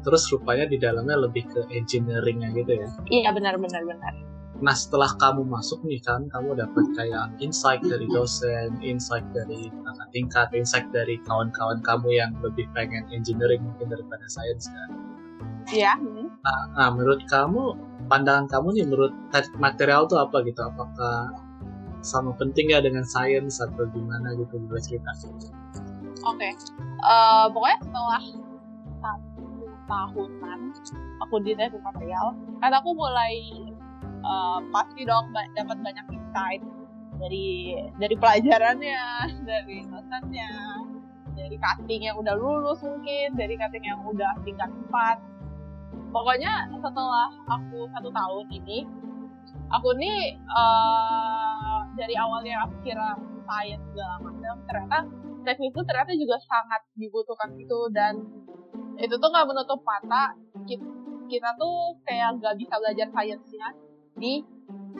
Terus 0.00 0.24
rupanya 0.32 0.64
di 0.64 0.80
dalamnya 0.80 1.20
lebih 1.20 1.44
ke 1.50 1.60
engineeringnya 1.68 2.54
gitu 2.56 2.72
ya? 2.78 2.88
Iya 3.10 3.30
benar 3.36 3.60
benar 3.60 3.84
benar. 3.84 4.12
Nah 4.58 4.74
setelah 4.74 5.12
kamu 5.20 5.44
masuk 5.46 5.84
nih 5.84 6.00
kan 6.00 6.26
kamu 6.32 6.56
dapat 6.58 6.84
kayak 6.96 7.34
insight 7.44 7.84
dari 7.84 8.08
dosen 8.08 8.80
insight 8.80 9.26
dari 9.36 9.68
tingkat 10.10 10.48
insight 10.56 10.88
dari 10.90 11.20
kawan-kawan 11.24 11.80
kamu 11.84 12.18
yang 12.18 12.32
lebih 12.40 12.68
pengen 12.72 13.04
engineering 13.12 13.64
mungkin 13.64 13.92
daripada 13.92 14.24
science 14.28 14.68
kan? 14.68 14.90
Iya 15.68 16.00
nah, 16.40 16.62
nah 16.74 16.88
menurut 16.94 17.28
kamu 17.28 17.76
pandangan 18.08 18.48
kamu 18.48 18.80
nih 18.80 18.84
menurut 18.88 19.14
material 19.60 20.08
tuh 20.08 20.20
apa 20.22 20.40
gitu? 20.46 20.60
Apakah 20.64 21.32
sama 22.00 22.32
pentingnya 22.38 22.80
dengan 22.80 23.02
science 23.04 23.60
atau 23.60 23.84
gimana 23.90 24.32
gitu 24.38 24.56
boleh 24.64 24.82
cerita? 24.82 25.10
Oke, 26.26 26.50
okay. 26.50 26.52
uh, 27.06 27.46
pokoknya 27.50 27.78
setelah 27.82 28.22
satu 28.98 29.46
tahunan 29.86 30.60
aku 31.22 31.34
di 31.42 31.54
material, 31.54 32.26
kan 32.58 32.72
aku 32.74 32.90
mulai 32.94 33.34
uh, 34.22 34.58
pasti 34.74 35.06
dong 35.06 35.30
dapat 35.34 35.78
banyak 35.78 36.06
insight 36.10 36.62
dari 37.18 37.74
dari 37.98 38.14
pelajarannya, 38.14 39.02
dari 39.42 39.78
dosennya, 39.90 40.52
dari 41.34 41.56
cutting 41.58 42.02
yang 42.06 42.16
udah 42.18 42.34
lulus 42.38 42.80
mungkin, 42.86 43.34
dari 43.34 43.58
cutting 43.58 43.84
yang 43.84 44.00
udah 44.06 44.32
tingkat 44.46 44.70
4. 44.70 46.14
Pokoknya 46.14 46.72
setelah 46.72 47.28
aku 47.50 47.84
satu 47.92 48.08
tahun 48.08 48.46
ini, 48.48 48.86
aku 49.68 49.88
nih 49.98 50.38
uh, 50.48 51.84
dari 51.98 52.14
awalnya 52.16 52.64
aku 52.64 52.80
kira 52.86 53.12
science 53.44 53.84
segala 53.92 54.16
macam, 54.24 54.54
ternyata 54.64 54.98
teknik 55.44 55.74
itu 55.74 55.80
ternyata 55.84 56.12
juga 56.16 56.36
sangat 56.44 56.82
dibutuhkan 56.96 57.52
gitu 57.56 57.88
dan 57.92 58.14
itu 58.98 59.14
tuh 59.14 59.28
nggak 59.30 59.46
menutup 59.46 59.80
mata 59.86 60.34
kita, 60.66 60.84
kita 61.28 61.50
tuh 61.60 61.96
kayak 62.08 62.40
nggak 62.40 62.56
bisa 62.56 62.74
belajar 62.80 63.08
sainsnya 63.14 63.68
di 64.18 64.42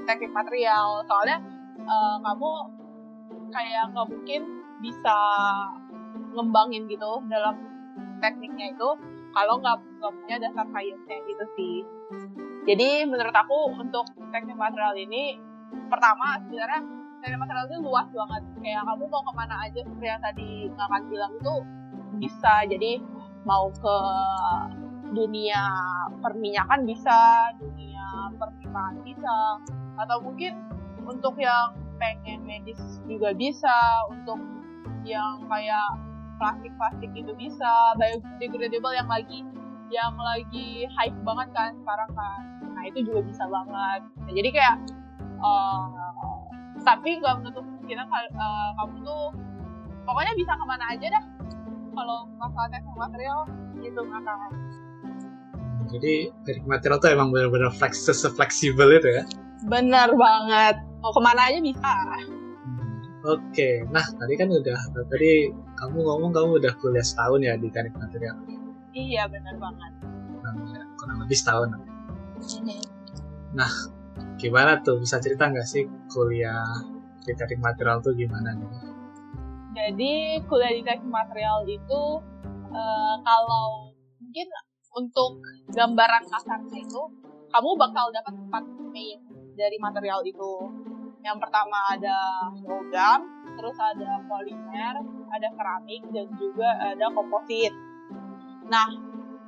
teknik 0.07 0.31
material 0.31 1.03
soalnya 1.09 1.58
uh, 1.89 2.17
kamu 2.21 2.51
kayak 3.49 3.85
nggak 3.97 4.07
mungkin 4.13 4.41
bisa 4.85 5.17
ngembangin 6.37 6.87
gitu 6.87 7.25
dalam 7.27 7.57
tekniknya 8.21 8.77
itu 8.77 8.89
kalau 9.33 9.59
nggak 9.59 9.77
nggak 9.99 10.13
punya 10.13 10.37
dasar 10.41 10.67
sainsnya 10.71 11.19
gitu 11.25 11.45
sih. 11.57 11.77
Jadi 12.69 13.09
menurut 13.09 13.33
aku 13.33 13.73
untuk 13.81 14.05
teknik 14.29 14.57
material 14.61 14.93
ini 14.93 15.41
pertama 15.89 16.37
sebenarnya 16.45 16.85
teknik 17.25 17.41
material 17.41 17.65
itu 17.69 17.79
luas 17.81 18.09
banget. 18.13 18.43
Kayak 18.61 18.83
kamu 18.85 19.05
mau 19.09 19.23
ke 19.25 19.33
mana 19.33 19.55
aja 19.65 19.81
seperti 19.81 20.07
yang 20.07 20.23
tadi 20.23 20.51
akan 20.77 21.03
bilang 21.09 21.33
itu 21.37 21.55
bisa. 22.21 22.55
Jadi 22.69 22.93
mau 23.49 23.73
ke 23.73 23.97
dunia 25.09 25.63
perminyakan 26.21 26.85
bisa 26.85 27.49
dunia 27.57 28.29
perpipahan 28.37 29.01
bisa 29.01 29.57
atau 29.97 30.21
mungkin 30.21 30.53
untuk 31.09 31.35
yang 31.41 31.73
pengen 31.97 32.45
medis 32.45 32.79
juga 33.09 33.33
bisa 33.35 34.07
untuk 34.13 34.39
yang 35.03 35.41
kayak 35.49 35.89
plastik-plastik 36.39 37.11
itu 37.17 37.33
bisa 37.35 37.73
biodegradable 38.39 38.95
yang 38.95 39.09
lagi 39.11 39.43
yang 39.89 40.15
lagi 40.21 40.85
hype 40.87 41.17
banget 41.25 41.49
kan 41.57 41.73
sekarang 41.83 42.11
kan. 42.13 42.41
Nah 42.77 42.83
itu 42.87 43.09
juga 43.09 43.25
bisa 43.25 43.49
banget. 43.49 44.01
Nah, 44.05 44.33
jadi 44.37 44.49
kayak 44.53 44.77
uh, 45.41 45.89
tapi 46.85 47.19
nggak 47.19 47.43
menutup 47.43 47.65
kemungkinan 47.65 48.07
uh, 48.07 48.71
kamu 48.79 48.97
tuh 49.03 49.25
pokoknya 50.05 50.33
bisa 50.37 50.53
ke 50.55 50.65
mana 50.69 50.85
aja 50.93 51.07
dah 51.09 51.25
kalau 51.97 52.19
masalah 52.39 52.69
teknik 52.71 52.97
material 52.97 53.41
gitu 53.83 54.01
ngakak 54.07 54.53
jadi 55.89 56.13
teknik 56.45 56.67
material 56.69 56.99
tuh 57.01 57.11
emang 57.11 57.29
benar-benar 57.33 57.73
flex 57.73 58.05
fleksibel 58.37 58.93
itu 58.93 59.09
ya? 59.09 59.25
Benar 59.65 60.13
banget 60.13 60.77
mau 61.09 61.17
ke 61.17 61.25
mana 61.25 61.49
aja 61.49 61.57
bisa 61.65 61.93
Oke, 63.19 63.51
okay. 63.51 63.75
nah 63.91 64.05
tadi 64.15 64.39
kan 64.39 64.47
udah 64.47 64.79
tadi 64.95 65.51
kamu 65.75 66.07
ngomong 66.07 66.31
kamu 66.31 66.63
udah 66.63 66.73
kuliah 66.79 67.03
setahun 67.03 67.43
ya 67.43 67.59
di 67.59 67.67
teknik 67.67 67.99
material. 67.99 68.37
Iya 68.95 69.27
benar 69.27 69.59
banget. 69.59 69.93
Nah, 70.39 70.55
ya, 70.71 70.87
kurang 70.95 71.19
lebih 71.27 71.35
setahun. 71.35 71.69
Mm-hmm. 71.75 72.81
Nah, 73.59 73.73
gimana 74.39 74.79
tuh 74.87 75.03
bisa 75.03 75.19
cerita 75.19 75.51
nggak 75.51 75.67
sih 75.67 75.83
kuliah 76.15 76.63
di 77.27 77.35
teknik 77.35 77.59
material 77.59 77.99
tuh 77.99 78.15
gimana 78.15 78.55
nih? 78.55 78.71
Jadi 79.75 80.13
kuliah 80.47 80.73
di 80.79 80.83
teknik 80.87 81.11
material 81.11 81.67
itu 81.67 82.03
uh, 82.71 83.17
kalau 83.27 83.99
mungkin 84.23 84.47
untuk 84.95 85.43
gambaran 85.75 86.23
kasarnya 86.31 86.87
itu 86.87 87.03
kamu 87.51 87.71
bakal 87.75 88.15
dapat 88.15 88.35
empat 88.47 88.65
main 88.95 89.19
dari 89.59 89.77
material 89.83 90.23
itu. 90.23 90.53
Yang 91.29 91.45
pertama 91.45 91.77
ada 91.93 92.17
logam, 92.65 93.21
terus 93.53 93.77
ada 93.77 94.25
polimer, 94.25 94.97
ada 95.29 95.49
keramik 95.53 96.03
dan 96.09 96.25
juga 96.41 96.69
ada 96.81 97.13
komposit. 97.13 97.69
Nah, 98.65 98.89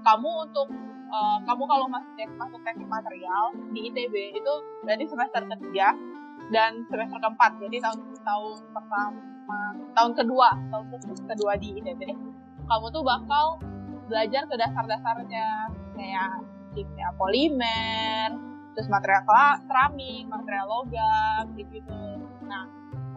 kamu 0.04 0.30
untuk 0.44 0.68
uh, 1.08 1.38
kamu 1.44 1.62
kalau 1.64 1.86
masuk 1.88 2.12
tek 2.16 2.30
masuk 2.36 2.60
teknik 2.64 2.88
material 2.88 3.56
di 3.72 3.88
ITB 3.88 4.36
itu 4.36 4.54
berarti 4.84 5.04
semester 5.08 5.42
ketiga 5.56 5.96
dan 6.50 6.82
semester 6.88 7.18
keempat 7.20 7.60
jadi 7.60 7.76
tahun 7.84 7.98
tahun 8.24 8.58
pertama 8.72 9.22
tahun 9.94 10.12
kedua 10.16 10.48
tahun 10.72 10.84
kedua 11.28 11.52
di 11.60 11.78
ITB 11.78 12.00
kamu 12.64 12.86
tuh 12.94 13.02
bakal 13.02 13.58
belajar 14.06 14.42
ke 14.46 14.54
dasar-dasarnya 14.58 15.48
kayak 15.94 16.30
kimia 16.74 17.10
polimer 17.18 18.49
terus 18.76 18.88
material 18.88 19.26
keramik 19.66 20.24
material 20.30 20.66
logam 20.68 21.44
gitu 21.58 22.00
nah 22.46 22.64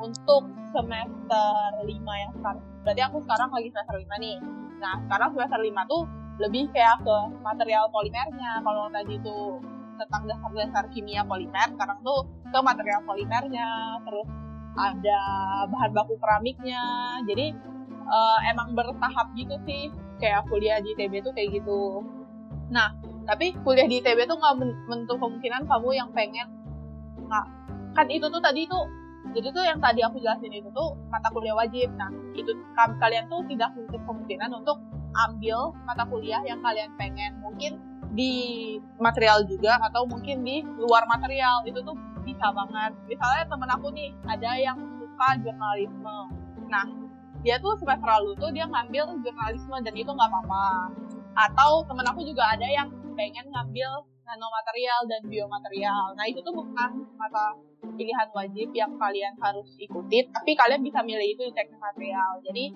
untuk 0.01 0.50
semester 0.74 1.53
lima 1.86 2.13
yang 2.17 2.33
sekarang 2.36 2.63
berarti 2.83 3.01
aku 3.05 3.17
sekarang 3.24 3.50
lagi 3.53 3.69
semester 3.72 3.95
lima 3.95 4.15
nih. 4.19 4.38
Nah 4.83 4.93
sekarang 5.07 5.29
semester 5.31 5.60
lima 5.63 5.81
tuh 5.88 6.03
lebih 6.41 6.67
kayak 6.75 7.00
ke 7.05 7.17
material 7.39 7.88
polimernya. 7.93 8.60
Kalau 8.65 8.91
tadi 8.91 9.15
itu 9.15 9.38
tentang 9.93 10.25
dasar-dasar 10.25 10.89
kimia 10.89 11.22
polimer 11.24 11.69
sekarang 11.77 12.00
tuh 12.03 12.27
ke 12.50 12.60
material 12.60 13.00
polimernya. 13.07 14.01
Terus 14.03 14.27
ada 14.75 15.22
bahan 15.72 15.91
baku 15.95 16.19
keramiknya. 16.19 16.83
Jadi 17.24 17.55
uh, 18.03 18.39
emang 18.51 18.75
bertahap 18.75 19.31
gitu 19.38 19.55
sih. 19.63 19.93
Kayak 20.19 20.48
kuliah 20.51 20.83
di 20.83 20.98
ITB 20.98 21.24
tuh 21.24 21.31
kayak 21.31 21.63
gitu. 21.63 22.03
Nah 22.74 22.91
tapi 23.23 23.55
kuliah 23.63 23.87
di 23.87 24.03
ITB 24.03 24.27
tuh 24.27 24.35
nggak 24.35 24.55
menutup 24.89 25.17
kemungkinan 25.19 25.63
kamu 25.67 25.89
yang 25.95 26.09
pengen 26.11 26.47
nggak 27.17 27.45
kan 27.93 28.07
itu 28.09 28.25
tuh 28.27 28.41
tadi 28.41 28.65
tuh 28.65 28.83
jadi 29.31 29.47
tuh 29.55 29.63
yang 29.63 29.79
tadi 29.79 30.03
aku 30.03 30.19
jelasin 30.19 30.51
itu 30.51 30.67
tuh 30.75 30.99
mata 31.07 31.31
kuliah 31.31 31.55
wajib. 31.55 31.87
Nah 31.95 32.11
itu 32.35 32.51
kalian 32.75 33.31
tuh 33.31 33.41
tidak 33.47 33.71
menutup 33.73 34.01
kemungkinan 34.03 34.49
untuk 34.51 34.77
ambil 35.15 35.71
mata 35.87 36.03
kuliah 36.05 36.43
yang 36.43 36.59
kalian 36.59 36.91
pengen 36.99 37.39
mungkin 37.39 37.79
di 38.13 38.77
material 39.01 39.41
juga 39.49 39.81
atau 39.89 40.05
mungkin 40.05 40.43
di 40.43 40.61
luar 40.75 41.07
material. 41.07 41.63
Itu 41.63 41.81
tuh 41.81 41.95
bisa 42.27 42.51
banget. 42.51 42.93
Misalnya 43.07 43.43
temen 43.47 43.69
aku 43.71 43.87
nih 43.95 44.11
ada 44.27 44.51
yang 44.59 44.77
suka 45.01 45.27
jurnalisme. 45.39 46.17
Nah 46.67 46.85
dia 47.41 47.57
tuh 47.57 47.79
semester 47.79 48.05
lalu 48.05 48.37
tuh 48.37 48.51
dia 48.51 48.67
ngambil 48.69 49.17
jurnalisme 49.23 49.75
dan 49.81 49.93
itu 49.97 50.11
nggak 50.11 50.29
apa-apa. 50.29 50.93
Atau 51.33 51.87
temen 51.89 52.05
aku 52.05 52.21
juga 52.21 52.53
ada 52.53 52.67
yang 52.69 52.91
pengen 53.13 53.46
ngambil 53.50 54.05
nanomaterial 54.24 55.01
dan 55.08 55.22
biomaterial 55.29 56.13
nah 56.17 56.25
itu 56.27 56.39
tuh 56.41 56.53
bukan 56.53 56.91
mata 57.15 57.55
pilihan 57.93 58.29
wajib 58.34 58.70
yang 58.74 58.91
kalian 58.98 59.34
harus 59.39 59.70
ikuti 59.77 60.25
tapi 60.32 60.58
kalian 60.58 60.82
bisa 60.82 61.00
milih 61.05 61.27
itu 61.38 61.41
di 61.48 61.53
teknik 61.53 61.79
material 61.79 62.41
jadi 62.41 62.74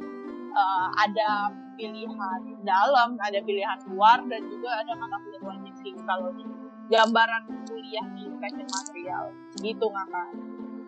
uh, 0.57 0.87
ada 0.97 1.51
pilihan 1.77 2.41
dalam, 2.65 3.15
ada 3.21 3.39
pilihan 3.45 3.77
luar, 3.93 4.25
dan 4.25 4.41
juga 4.49 4.81
ada 4.81 4.91
mata 4.97 5.17
kuliah 5.21 5.43
wajib 5.45 5.73
sih 5.85 5.93
kalau 6.03 6.33
di 6.33 6.43
gambaran 6.89 7.43
kuliah 7.69 8.05
di 8.17 8.25
teknik 8.41 8.67
material. 8.67 9.23
Gitu 9.61 9.85
ngakak. 9.85 10.27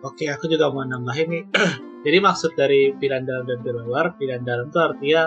Oke, 0.00 0.24
aku 0.32 0.50
juga 0.50 0.72
mau 0.72 0.82
nambahin 0.82 1.28
nih. 1.30 1.44
Jadi 2.04 2.18
maksud 2.18 2.56
dari 2.56 2.96
pilihan 2.96 3.22
dalam 3.28 3.44
dan 3.44 3.58
pilihan 3.60 3.84
luar, 3.86 4.16
pilihan 4.16 4.42
dalam 4.42 4.72
itu 4.72 4.80
artinya 4.80 5.22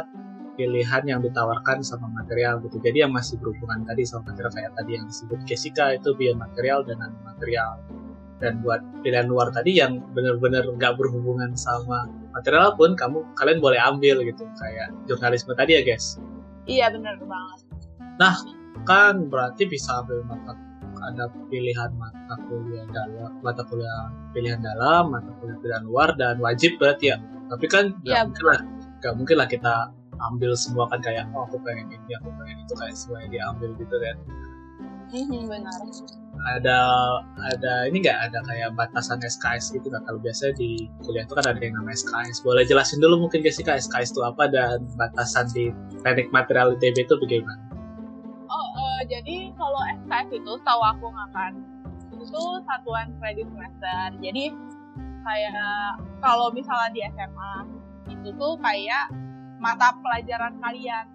pilihan 0.53 1.03
yang 1.05 1.19
ditawarkan 1.19 1.81
sama 1.81 2.10
material 2.10 2.62
gitu. 2.62 2.77
Jadi 2.79 3.05
yang 3.05 3.12
masih 3.13 3.41
berhubungan 3.41 3.86
tadi 3.86 4.05
sama 4.05 4.31
material 4.33 4.51
kayak 4.53 4.72
tadi 4.77 4.91
yang 4.98 5.05
disebut 5.10 5.39
Jessica 5.45 5.93
itu 5.93 6.13
biomaterial 6.13 6.86
dan 6.86 7.01
non 7.01 7.13
material. 7.25 7.81
Dan 8.41 8.60
buat 8.60 8.83
pilihan 9.05 9.29
luar 9.29 9.55
tadi 9.55 9.79
yang 9.79 10.03
benar-benar 10.12 10.67
nggak 10.67 10.93
berhubungan 11.00 11.55
sama 11.55 12.10
material 12.36 12.75
pun 12.75 12.93
kamu 12.98 13.24
kalian 13.39 13.60
boleh 13.63 13.79
ambil 13.79 14.19
gitu 14.25 14.43
kayak 14.60 14.91
jurnalisme 15.07 15.55
tadi 15.55 15.79
ya 15.79 15.81
guys. 15.86 16.19
Iya 16.67 16.91
benar 16.91 17.15
banget. 17.24 17.60
Nah 18.19 18.36
kan 18.83 19.31
berarti 19.31 19.63
bisa 19.69 20.03
ambil 20.03 20.27
mata 20.27 20.53
ada 21.03 21.27
pilihan 21.51 21.91
mata 22.00 22.36
kuliah 22.48 22.88
dalam 22.95 23.31
mata 23.43 23.63
kuliah 23.67 24.07
pilihan 24.31 24.60
dalam 24.63 25.12
mata 25.12 25.31
kuliah 25.39 25.57
pilihan 25.60 25.83
luar 25.83 26.15
dan 26.15 26.39
wajib 26.39 26.79
berarti 26.79 27.12
ya 27.12 27.17
tapi 27.51 27.65
kan 27.67 27.91
nggak 28.01 28.15
Iya, 28.15 28.24
mungkin 28.24 28.45
lah 28.48 28.60
nggak 29.03 29.13
mungkin 29.19 29.36
lah 29.36 29.48
kita 29.51 29.74
ambil 30.20 30.51
semua 30.53 30.86
kan 30.88 31.00
kayak 31.00 31.25
oh 31.32 31.43
aku 31.43 31.58
pengen 31.62 31.89
ini 31.89 32.12
aku 32.15 32.29
pengen 32.34 32.58
itu 32.60 32.74
kayak 32.74 32.93
semuanya 32.93 33.29
diambil 33.32 33.70
gitu 33.75 33.96
kan 33.98 34.17
Mhm, 35.13 35.46
benar. 35.46 35.77
ada 36.58 36.77
ada 37.38 37.74
ini 37.86 38.01
nggak 38.01 38.20
ada 38.20 38.39
kayak 38.43 38.74
batasan 38.74 39.22
SKS 39.22 39.70
gitu 39.72 39.88
nggak 39.88 40.01
kalau 40.01 40.17
biasanya 40.17 40.58
di 40.58 40.89
kuliah 41.00 41.22
itu 41.22 41.34
kan 41.34 41.46
ada 41.46 41.62
yang 41.62 41.77
namanya 41.77 41.96
SKS 41.96 42.41
boleh 42.41 42.65
jelasin 42.65 42.98
dulu 42.98 43.22
mungkin 43.22 43.46
Jessica 43.46 43.77
SKS 43.77 44.10
itu 44.12 44.22
apa 44.22 44.50
dan 44.50 44.82
batasan 44.93 45.46
di 45.53 45.70
teknik 46.01 46.34
material 46.34 46.74
ITB 46.74 47.05
itu 47.05 47.15
bagaimana 47.15 47.62
Oh, 48.46 48.67
eh, 48.75 49.01
jadi 49.08 49.53
kalau 49.53 49.82
SKS 50.01 50.29
itu 50.34 50.51
tahu 50.62 50.82
aku 50.84 51.05
nggak 51.10 51.29
kan? 51.32 51.53
Itu 52.13 52.43
satuan 52.63 53.10
kredit 53.17 53.50
semester. 53.50 54.03
Jadi 54.17 54.53
kayak 55.22 55.89
kalau 56.20 56.50
misalnya 56.50 56.89
di 56.89 57.01
SMA 57.08 57.53
itu 58.10 58.29
tuh 58.36 58.53
kayak 58.60 59.10
mata 59.63 59.96
pelajaran 60.03 60.60
kalian. 60.60 61.05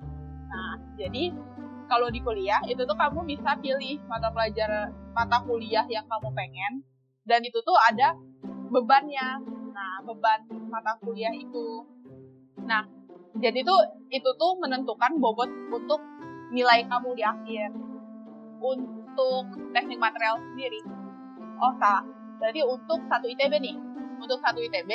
Nah, 0.49 0.81
jadi 0.97 1.37
kalau 1.85 2.09
di 2.09 2.25
kuliah 2.25 2.64
itu 2.64 2.81
tuh 2.88 2.97
kamu 2.97 3.28
bisa 3.28 3.52
pilih 3.61 4.00
mata 4.09 4.33
pelajaran 4.33 4.88
mata 5.12 5.45
kuliah 5.45 5.85
yang 5.93 6.09
kamu 6.09 6.33
pengen 6.33 6.73
dan 7.28 7.45
itu 7.45 7.61
tuh 7.61 7.76
ada 7.93 8.17
bebannya. 8.73 9.45
Nah, 9.76 10.00
beban 10.09 10.49
mata 10.73 10.97
kuliah 11.05 11.31
itu. 11.37 11.85
Nah, 12.64 12.88
jadi 13.37 13.61
tuh 13.61 14.09
itu 14.09 14.31
tuh 14.40 14.57
menentukan 14.59 15.21
bobot 15.21 15.49
untuk 15.69 16.00
nilai 16.50 16.88
kamu 16.88 17.12
di 17.12 17.23
akhir. 17.23 17.69
Untuk 18.59 19.47
teknik 19.71 20.02
material 20.02 20.35
sendiri, 20.43 20.83
oh 21.62 21.73
salah. 21.78 22.02
Berarti 22.43 22.59
untuk 22.67 22.99
satu 23.07 23.31
ITB 23.31 23.55
nih, 23.62 23.76
untuk 24.19 24.43
satu 24.43 24.59
ITB, 24.59 24.90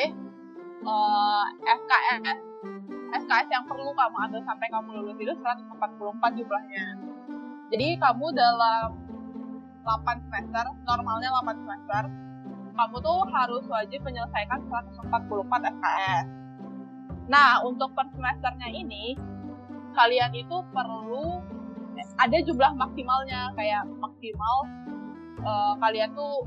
eh, 0.83 1.45
SKS, 1.63 2.52
SKS 3.13 3.47
yang 3.53 3.65
perlu 3.69 3.93
kamu 3.93 4.17
ambil 4.29 4.41
sampai 4.41 4.67
kamu 4.73 4.89
lulus 4.97 5.17
itu 5.21 5.33
144 5.37 6.39
jumlahnya. 6.39 6.85
Jadi 7.69 7.87
kamu 8.01 8.25
dalam 8.33 8.87
8 9.85 10.25
semester, 10.29 10.65
normalnya 10.85 11.29
8 11.41 11.61
semester, 11.61 12.03
kamu 12.73 12.95
tuh 13.05 13.19
harus 13.29 13.63
wajib 13.69 14.01
menyelesaikan 14.01 14.59
144 14.65 15.69
SKS. 15.77 16.25
Nah, 17.29 17.61
untuk 17.63 17.93
per 17.93 18.09
semesternya 18.17 18.69
ini, 18.73 19.15
kalian 19.93 20.33
itu 20.33 20.57
perlu 20.73 21.39
ada 22.17 22.37
jumlah 22.41 22.73
maksimalnya 22.73 23.53
kayak 23.53 23.85
maksimal 24.01 24.57
eh, 25.37 25.73
kalian 25.77 26.09
tuh 26.17 26.41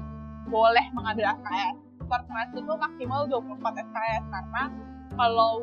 boleh 0.50 0.86
mengambil 0.94 1.30
SKS 1.30 1.76
per 2.06 2.22
semester 2.26 2.62
itu 2.62 2.74
maksimal 2.74 3.26
24 3.30 3.82
SKS 3.86 4.24
karena 4.30 4.62
kalau 5.14 5.62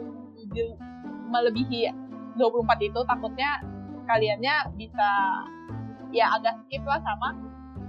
melebihi 1.34 1.90
24 2.38 2.78
itu 2.86 3.00
takutnya 3.10 3.50
kaliannya 4.06 4.56
bisa 4.78 5.10
ya 6.14 6.38
agak 6.38 6.62
skip 6.66 6.86
lah 6.86 7.02
sama 7.02 7.34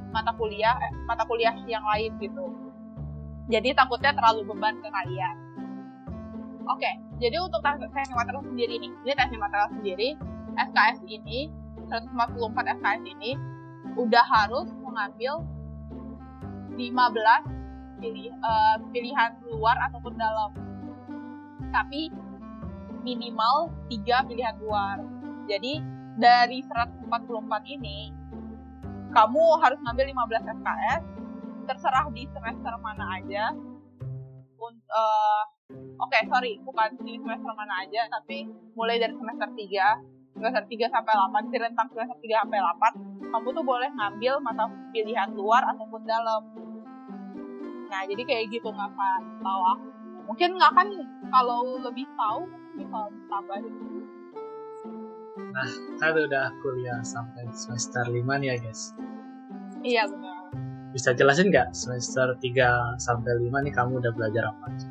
mata 0.09 0.33
kuliah 0.41 0.73
eh, 0.81 0.93
mata 1.05 1.29
kuliah 1.29 1.53
yang 1.69 1.85
lain 1.85 2.17
gitu. 2.17 2.49
Jadi 3.53 3.77
takutnya 3.77 4.17
terlalu 4.17 4.49
beban 4.49 4.81
ke 4.81 4.89
kalian. 4.89 5.37
Oke 6.65 7.05
jadi 7.23 7.37
untuk 7.39 7.63
tes- 7.63 7.79
material 8.11 8.43
sendiri 8.43 8.75
nih 8.83 8.91
ini 8.91 9.13
teknik 9.15 9.39
material 9.39 9.71
sendiri 9.71 10.09
SKS 10.59 10.99
ini 11.07 11.51
144 11.87 12.75
SKS 12.79 13.03
ini 13.07 13.31
udah 13.95 14.25
harus 14.27 14.67
mengambil 14.83 15.47
15 16.75 17.47
pilih, 18.03 18.35
eh, 18.35 18.77
pilihan 18.91 19.31
luar 19.55 19.79
ataupun 19.87 20.19
dalam. 20.19 20.51
Tapi 21.71 22.11
minimal 23.05 23.71
3 23.93 24.29
pilihan 24.29 24.57
luar. 24.65 24.99
Jadi 25.47 25.79
dari 26.17 26.65
144 26.65 27.77
ini 27.77 28.11
kamu 29.13 29.45
harus 29.63 29.79
ngambil 29.85 30.11
15 30.11 30.57
SKS 30.59 31.03
terserah 31.69 32.07
di 32.11 32.25
semester 32.33 32.75
mana 32.81 33.21
aja. 33.21 33.55
Eh, 34.65 35.43
oke 36.01 36.19
sorry 36.33 36.57
bukan 36.65 36.97
di 37.05 37.21
semester 37.21 37.53
mana 37.53 37.85
aja 37.85 38.09
tapi 38.09 38.49
mulai 38.73 38.97
dari 38.97 39.13
semester 39.13 39.51
3 39.53 40.35
semester 40.35 40.65
3 40.67 40.89
sampai 40.89 41.13
8 41.13 41.53
di 41.53 41.59
rentang 41.61 41.89
semester 41.93 42.17
3 42.17 42.43
sampai 42.47 42.59
8 42.59 43.33
kamu 43.35 43.49
tuh 43.51 43.65
boleh 43.67 43.91
ngambil 43.93 44.35
mata 44.41 44.65
pilihan 44.95 45.35
luar 45.35 45.67
ataupun 45.75 46.07
dalam. 46.07 46.43
Nah 47.91 48.01
jadi 48.07 48.23
kayak 48.23 48.45
gitu 48.55 48.71
nggak 48.71 48.93
kan 48.95 49.21
tahu 49.43 49.63
aku. 49.75 49.87
Mungkin 50.33 50.51
nggak 50.57 50.73
kan 50.73 50.89
kalau 51.29 51.77
lebih 51.83 52.07
tahu 52.15 52.47
tambahin 53.31 53.75
kan 56.03 56.13
udah 56.15 56.47
kuliah 56.63 57.01
sampai 57.07 57.47
semester 57.55 58.05
5 58.11 58.23
nih 58.43 58.49
ya 58.53 58.57
guys 58.59 58.83
iya 59.87 60.03
benar 60.11 60.45
bisa 60.95 61.11
jelasin 61.11 61.51
nggak 61.51 61.75
semester 61.75 62.39
3 62.39 63.03
sampai 63.03 63.51
5 63.51 63.51
nih 63.67 63.75
kamu 63.75 63.99
udah 63.99 64.15
belajar 64.15 64.47
apa 64.55 64.71
aja? 64.71 64.89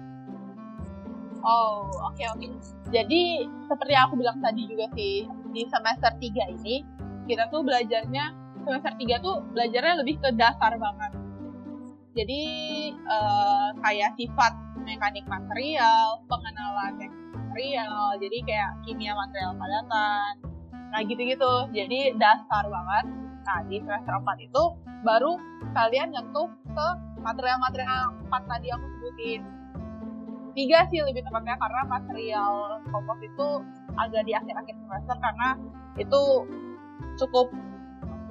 Oh, 1.43 1.87
oke 2.11 2.23
oke. 2.35 2.47
Jadi 2.91 3.47
seperti 3.71 3.91
yang 3.95 4.11
aku 4.11 4.19
bilang 4.19 4.35
tadi 4.43 4.67
juga 4.67 4.91
sih, 4.99 5.23
di 5.55 5.63
semester 5.71 6.11
3 6.19 6.59
ini 6.59 6.83
kita 7.23 7.47
tuh 7.47 7.63
belajarnya 7.63 8.35
semester 8.67 8.91
3 8.99 9.23
tuh 9.23 9.47
belajarnya 9.55 10.03
lebih 10.03 10.19
ke 10.19 10.35
dasar 10.35 10.75
banget. 10.75 11.11
Jadi 12.19 12.41
eh, 12.91 13.67
kayak 13.79 14.19
sifat 14.19 14.53
mekanik 14.83 15.23
material, 15.31 16.19
pengenalan 16.27 16.99
teknik 16.99 17.22
material, 17.53 18.17
jadi 18.17 18.37
kayak 18.49 18.71
kimia 18.81 19.13
material 19.13 19.53
padatan. 19.53 20.31
Nah, 20.89 20.99
gitu-gitu. 21.05 21.53
Jadi 21.69 22.17
dasar 22.17 22.65
banget. 22.65 23.05
Nah, 23.45 23.61
di 23.69 23.77
semester 23.77 24.17
4 24.17 24.41
itu 24.41 24.63
baru 25.05 25.37
kalian 25.77 26.09
nyentuh 26.17 26.49
ke 26.49 26.87
material-material 27.21 28.25
4 28.25 28.49
tadi 28.49 28.67
aku 28.73 28.85
sebutin 28.97 29.41
tiga 30.57 30.85
sih 30.89 31.01
lebih 31.01 31.21
tepatnya 31.25 31.59
karena 31.61 31.81
material 31.85 32.81
kompos 32.89 33.19
itu 33.21 33.47
agak 33.99 34.21
di 34.25 34.33
akhir-akhir 34.33 34.73
semester 34.73 35.17
karena 35.17 35.49
itu 35.97 36.21
cukup 37.19 37.51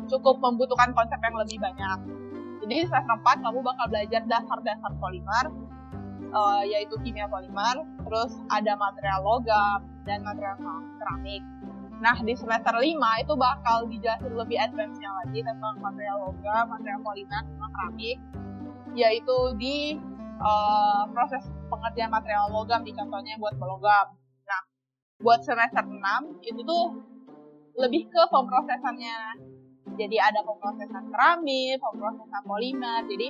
cukup 0.06 0.36
membutuhkan 0.42 0.90
konsep 0.96 1.18
yang 1.22 1.36
lebih 1.38 1.58
banyak. 1.62 1.98
Jadi 2.66 2.76
semester 2.90 3.14
4 3.22 3.44
kamu 3.46 3.58
bakal 3.62 3.86
belajar 3.86 4.22
dasar-dasar 4.26 4.90
polimer 4.98 5.44
eh, 6.32 6.62
yaitu 6.72 6.96
kimia 7.04 7.28
polimer, 7.28 7.84
terus 8.08 8.32
ada 8.48 8.72
material 8.80 9.20
logam 9.20 9.80
dan 10.08 10.24
material 10.24 10.56
keramik. 10.98 11.44
Nah, 12.02 12.18
di 12.18 12.34
semester 12.34 12.74
5 12.74 13.22
itu 13.22 13.32
bakal 13.38 13.86
dijelasin 13.86 14.34
lebih 14.34 14.58
advance-nya 14.58 15.10
lagi 15.22 15.38
tentang 15.46 15.78
material 15.78 16.18
logam, 16.18 16.64
material 16.66 17.00
polimer, 17.04 17.42
sama 17.46 17.68
keramik 17.70 18.18
yaitu 18.92 19.38
di 19.56 19.96
eh, 20.40 21.02
proses 21.12 21.44
pengerjaan 21.72 22.12
material 22.12 22.52
logam 22.52 22.84
di 22.84 22.92
contohnya 22.92 23.36
buat 23.40 23.56
logam. 23.56 24.06
Nah, 24.44 24.62
buat 25.20 25.40
semester 25.44 25.84
6 25.84 26.44
itu 26.44 26.60
tuh 26.60 26.84
lebih 27.80 28.08
ke 28.12 28.22
pemrosesannya. 28.28 29.40
Jadi 29.92 30.16
ada 30.16 30.40
pemrosesan 30.44 31.12
keramik, 31.12 31.80
pemrosesan 31.80 32.42
polimer. 32.44 33.00
Jadi 33.08 33.28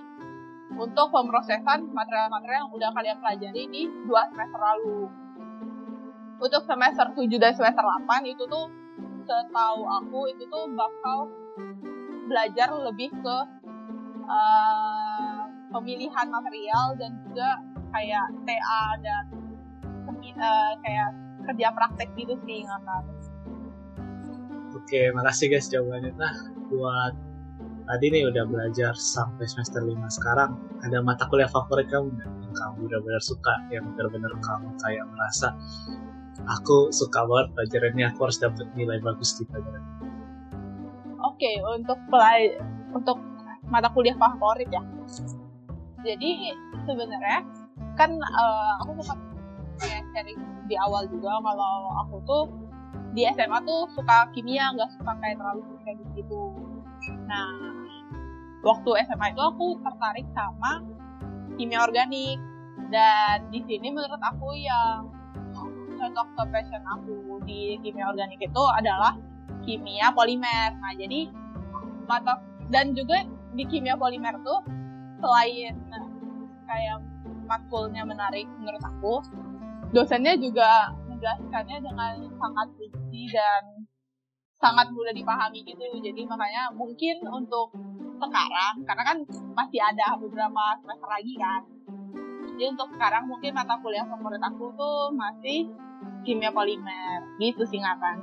untuk 0.77 1.07
pemrosesan 1.13 1.93
material-material 1.93 2.69
yang 2.69 2.73
udah 2.73 2.91
kalian 2.97 3.17
pelajari 3.21 3.63
di 3.69 3.83
dua 4.09 4.25
semester 4.33 4.61
lalu. 4.61 5.09
Untuk 6.43 6.63
semester 6.67 7.07
7 7.15 7.39
dan 7.39 7.55
semester 7.55 7.85
8 7.87 8.27
itu 8.27 8.43
tuh 8.51 8.67
setahu 9.23 9.87
aku 9.87 10.27
itu 10.35 10.43
tuh 10.51 10.67
bakal 10.75 11.31
belajar 12.27 12.75
lebih 12.75 13.15
ke 13.15 13.37
eh, 14.27 15.43
pemilihan 15.71 16.27
material 16.27 16.99
dan 16.99 17.11
juga 17.31 17.51
kayak 17.95 18.27
TA 18.43 18.85
dan 18.99 19.25
eh, 20.19 20.73
kayak 20.83 21.11
kerja 21.47 21.69
praktek 21.71 22.11
gitu 22.19 22.35
sih 22.43 22.67
tahu. 22.67 23.07
Oke, 24.73 25.13
makasih 25.13 25.47
guys 25.53 25.69
jawabannya. 25.69 26.17
Nah, 26.17 26.35
buat 26.73 27.15
tadi 27.87 28.07
nih 28.15 28.23
udah 28.31 28.45
belajar 28.47 28.93
sampai 28.95 29.45
semester 29.47 29.83
5 29.83 29.95
sekarang 30.19 30.55
ada 30.87 30.99
mata 31.03 31.27
kuliah 31.27 31.51
favorit 31.51 31.91
kamu 31.91 32.15
yang 32.15 32.55
kamu 32.55 32.87
benar-benar 32.87 33.23
suka 33.23 33.55
yang 33.75 33.85
benar-benar 33.95 34.33
kamu 34.39 34.69
kayak 34.81 35.05
merasa 35.11 35.57
aku 36.47 36.91
suka 36.95 37.23
banget 37.27 37.49
pelajarannya 37.55 38.05
aku 38.15 38.21
harus 38.29 38.39
dapat 38.41 38.67
nilai 38.75 38.99
bagus 39.03 39.37
di 39.39 39.45
pelajaran. 39.51 39.83
Oke 41.23 41.51
untuk 41.79 41.99
pelaj 42.11 42.59
untuk 42.95 43.19
mata 43.71 43.89
kuliah 43.91 44.17
favorit 44.19 44.69
ya. 44.71 44.83
Jadi 46.03 46.51
sebenarnya 46.87 47.47
kan 47.95 48.11
uh, 48.19 48.73
aku 48.83 48.99
suka 49.03 49.15
kayak 49.79 50.03
sharing 50.15 50.41
di 50.67 50.75
awal 50.79 51.07
juga 51.11 51.39
kalau 51.43 51.75
aku 52.07 52.17
tuh 52.25 52.43
di 53.13 53.29
SMA 53.29 53.59
tuh 53.69 53.85
suka 53.93 54.29
kimia 54.33 54.73
nggak 54.73 54.89
suka 54.97 55.13
kayak 55.21 55.37
terlalu 55.37 55.63
kayak 55.85 56.01
gitu 56.17 56.57
Nah, 57.11 57.51
waktu 58.63 58.91
SMA 59.11 59.27
itu 59.35 59.43
aku 59.43 59.67
tertarik 59.83 60.27
sama 60.37 60.83
kimia 61.59 61.83
organik 61.83 62.39
dan 62.93 63.49
di 63.51 63.61
sini 63.67 63.91
menurut 63.91 64.21
aku 64.21 64.55
yang 64.55 65.09
cocok 65.99 66.29
ke 66.35 66.43
passion 66.51 66.83
aku 66.87 67.39
di 67.47 67.79
kimia 67.83 68.11
organik 68.11 68.39
itu 68.39 68.63
adalah 68.79 69.15
kimia 69.67 70.11
polimer. 70.15 70.75
Nah, 70.79 70.93
jadi 70.95 71.31
mata 72.07 72.39
dan 72.71 72.95
juga 72.95 73.23
di 73.55 73.65
kimia 73.69 73.95
polimer 73.99 74.35
tuh 74.43 74.65
selain 75.23 75.75
kayak 76.67 76.99
matkulnya 77.47 78.03
menarik 78.03 78.49
menurut 78.59 78.81
aku, 78.81 79.15
dosennya 79.93 80.35
juga 80.41 80.95
menjelaskannya 81.07 81.79
dengan 81.85 82.13
sangat 82.41 82.69
rinci 82.81 83.23
dan 83.31 83.63
sangat 84.63 84.95
mudah 84.95 85.11
dipahami 85.11 85.67
gitu 85.67 85.83
jadi 85.99 86.23
makanya 86.23 86.71
mungkin 86.71 87.19
untuk 87.27 87.75
sekarang 88.23 88.75
karena 88.87 89.03
kan 89.03 89.19
masih 89.59 89.83
ada 89.83 90.15
beberapa 90.15 90.79
semester 90.79 91.09
lagi 91.11 91.35
kan. 91.35 91.63
Jadi 92.55 92.65
untuk 92.71 92.89
sekarang 92.95 93.27
mungkin 93.27 93.51
mata 93.51 93.75
kuliah 93.83 94.07
favorit 94.07 94.39
aku 94.39 94.71
tuh 94.79 95.11
masih 95.11 95.67
kimia 96.23 96.55
polimer 96.55 97.27
gitu 97.43 97.67
sih 97.67 97.83
kan 97.83 98.19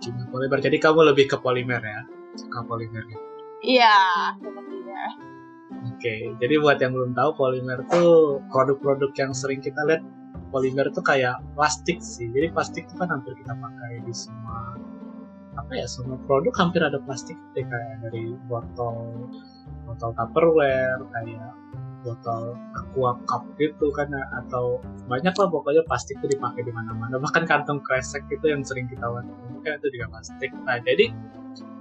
kimia 0.00 0.26
polimer. 0.32 0.58
Jadi 0.64 0.76
kamu 0.80 1.12
lebih 1.12 1.28
ke 1.28 1.36
polimer 1.36 1.82
ya? 1.84 2.00
Suka 2.38 2.64
polimer 2.64 3.04
ya 3.04 3.18
iya 3.62 3.96
sepertinya. 4.38 5.02
Oke 5.92 6.14
jadi 6.38 6.54
buat 6.62 6.78
yang 6.80 6.94
belum 6.94 7.12
tahu 7.12 7.30
polimer 7.36 7.84
tuh 7.90 8.40
produk-produk 8.48 9.10
yang 9.18 9.32
sering 9.34 9.60
kita 9.60 9.82
lihat 9.84 10.02
polimer 10.48 10.88
itu 10.88 11.02
kayak 11.04 11.42
plastik 11.52 12.00
sih. 12.00 12.30
Jadi 12.32 12.54
plastik 12.54 12.88
itu 12.88 12.94
kan 12.96 13.10
hampir 13.12 13.36
kita 13.36 13.52
pakai 13.52 14.00
di 14.06 14.14
apa 15.58 15.72
ya 15.74 15.86
semua 15.90 16.16
produk 16.24 16.54
hampir 16.54 16.80
ada 16.80 17.02
plastik 17.02 17.34
deh 17.58 17.66
kayak 17.66 18.06
dari 18.06 18.30
botol 18.46 19.26
botol 19.84 20.10
tupperware 20.14 21.02
kayak 21.10 21.50
botol 22.06 22.54
aqua 22.78 23.18
cup 23.26 23.42
gitu 23.58 23.90
kan 23.90 24.08
atau 24.46 24.78
banyak 25.10 25.34
lah 25.34 25.48
pokoknya 25.50 25.82
plastik 25.84 26.16
itu 26.22 26.38
dipakai 26.38 26.62
di 26.62 26.70
mana-mana. 26.70 27.18
Bahkan 27.18 27.44
kantong 27.44 27.82
kresek 27.82 28.22
itu 28.30 28.46
yang 28.46 28.62
sering 28.62 28.86
kita 28.86 29.02
lihat 29.02 29.26
kan 29.66 29.72
itu 29.82 29.88
juga 29.98 30.06
plastik. 30.14 30.50
Nah 30.62 30.78
jadi 30.78 31.10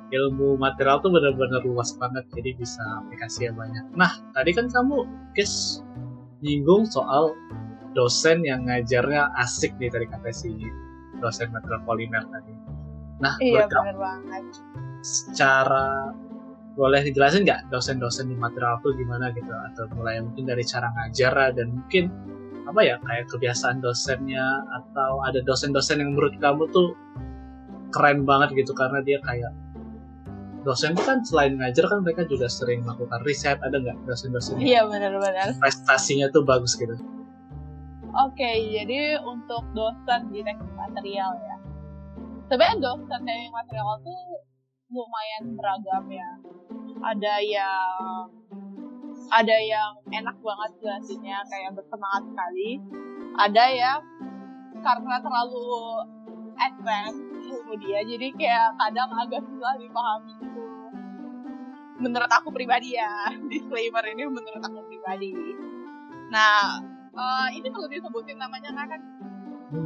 ilmu 0.07 0.55
material 0.57 1.03
tuh 1.03 1.11
benar-benar 1.11 1.61
luas 1.67 1.91
banget 1.99 2.25
jadi 2.33 2.55
bisa 2.57 2.83
aplikasinya 3.05 3.61
banyak. 3.61 3.85
Nah 3.93 4.11
tadi 4.33 4.51
kan 4.55 4.71
kamu 4.71 5.05
guys 5.37 5.85
nyinggung 6.41 6.89
soal 6.89 7.33
dosen 7.93 8.45
yang 8.45 8.65
ngajarnya 8.65 9.33
asik 9.41 9.73
nih 9.81 9.89
tadi 9.89 10.05
kata 10.09 10.29
si 10.33 10.53
dosen 11.21 11.49
material 11.53 11.81
polimer 11.85 12.23
tadi. 12.29 12.66
Nah, 13.17 13.33
iya 13.41 13.65
benar 13.65 13.97
banget. 13.97 14.43
Secara 15.01 16.13
boleh 16.77 17.01
dijelasin 17.01 17.41
nggak 17.41 17.73
dosen-dosen 17.73 18.29
di 18.29 18.37
material 18.37 18.77
itu 18.85 19.01
gimana 19.01 19.33
gitu 19.33 19.49
atau 19.49 19.89
mulai 19.97 20.21
mungkin 20.21 20.45
dari 20.45 20.61
cara 20.61 20.93
ngajar 20.93 21.57
dan 21.57 21.73
mungkin 21.73 22.13
apa 22.69 22.81
ya 22.85 22.95
kayak 23.01 23.25
kebiasaan 23.33 23.81
dosennya 23.81 24.45
atau 24.69 25.25
ada 25.25 25.41
dosen-dosen 25.41 26.05
yang 26.05 26.13
menurut 26.13 26.37
kamu 26.37 26.69
tuh 26.69 26.93
keren 27.89 28.29
banget 28.29 28.53
gitu 28.61 28.77
karena 28.77 29.01
dia 29.01 29.17
kayak 29.25 29.49
dosen 30.61 30.93
kan 30.93 31.25
selain 31.25 31.57
ngajar 31.57 31.89
kan 31.89 32.05
mereka 32.05 32.29
juga 32.29 32.45
sering 32.45 32.85
melakukan 32.85 33.25
riset 33.25 33.57
ada 33.65 33.81
nggak 33.81 33.97
dosen-dosen 34.05 34.61
iya 34.61 34.85
benar-benar 34.85 35.57
prestasinya 35.57 36.29
tuh 36.29 36.45
bagus 36.45 36.77
gitu 36.77 36.93
Oke, 38.17 38.41
okay, 38.41 38.73
jadi 38.73 39.21
untuk 39.21 39.61
dosen 39.77 40.33
di 40.33 40.41
teknik 40.41 40.73
material 40.73 41.37
ya. 41.37 41.56
Sebenarnya 42.47 42.79
dosen 42.79 43.27
teknik 43.27 43.51
material 43.51 43.99
tuh 44.07 44.39
lumayan 44.87 45.43
beragam 45.59 46.07
ya. 46.07 46.31
Ada 47.03 47.33
yang 47.43 48.31
ada 49.27 49.57
yang 49.59 49.91
enak 50.07 50.39
banget 50.39 50.71
jelasinnya 50.79 51.43
kayak 51.51 51.75
bersemangat 51.75 52.23
sekali. 52.31 52.79
Ada 53.35 53.63
yang 53.75 53.99
karena 54.79 55.19
terlalu 55.19 55.67
advance 56.55 57.19
ilmu 57.35 57.73
dia 57.83 57.99
jadi 58.07 58.27
kayak 58.39 58.69
kadang 58.79 59.11
agak 59.11 59.43
susah 59.43 59.75
dipahami 59.75 60.33
gitu. 60.39 60.63
Menurut 61.99 62.31
aku 62.31 62.47
pribadi 62.55 62.95
ya, 62.95 63.27
disclaimer 63.51 64.07
ini 64.07 64.23
menurut 64.23 64.63
aku 64.63 64.87
pribadi. 64.87 65.35
Nah, 66.31 66.79
uh, 67.11 67.47
ini 67.51 67.67
perlu 67.67 67.91
disebutin 67.91 68.39
namanya 68.39 68.71
nggak 68.71 68.87
kan? 68.95 69.01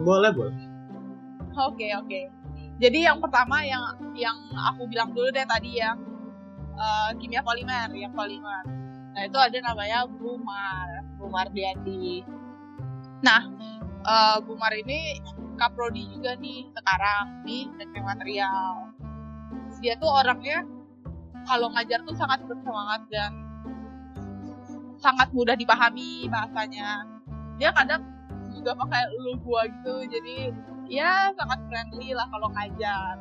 Boleh 0.05 0.29
boleh. 0.29 0.61
Oke 1.57 1.89
okay, 1.89 1.91
oke. 1.97 2.05
Okay. 2.05 2.40
Jadi 2.81 3.05
yang 3.05 3.21
pertama 3.21 3.61
yang 3.61 3.93
yang 4.17 4.33
aku 4.73 4.89
bilang 4.89 5.13
dulu 5.13 5.29
deh 5.29 5.45
tadi 5.45 5.77
yang 5.77 6.01
uh, 6.73 7.13
kimia 7.21 7.45
polimer, 7.45 7.93
yang 7.93 8.09
polimer. 8.09 8.65
Nah 9.13 9.21
itu 9.21 9.37
ada 9.37 9.57
namanya 9.61 10.09
Bumar, 10.09 11.05
Bumar 11.21 11.45
Diati. 11.53 12.25
Nah 13.21 13.45
uh, 14.01 14.41
Bumar 14.41 14.73
ini 14.73 15.21
kaprodi 15.61 16.09
juga 16.09 16.33
nih 16.41 16.73
sekarang 16.73 17.45
di 17.45 17.69
teknik 17.77 18.01
material. 18.01 18.89
Dia 19.77 19.93
tuh 20.01 20.09
orangnya 20.09 20.65
kalau 21.45 21.69
ngajar 21.77 22.01
tuh 22.01 22.17
sangat 22.17 22.41
bersemangat 22.49 23.05
dan 23.13 23.31
sangat 24.97 25.29
mudah 25.33 25.53
dipahami 25.57 26.29
bahasanya 26.29 27.05
dia 27.57 27.73
kadang 27.73 28.05
juga 28.53 28.77
pakai 28.77 29.09
lu 29.21 29.33
gua 29.41 29.65
gitu 29.65 30.05
jadi 30.05 30.53
ya 30.91 31.31
sangat 31.39 31.59
friendly 31.71 32.11
lah 32.11 32.27
kalau 32.27 32.51
ngajar. 32.51 33.15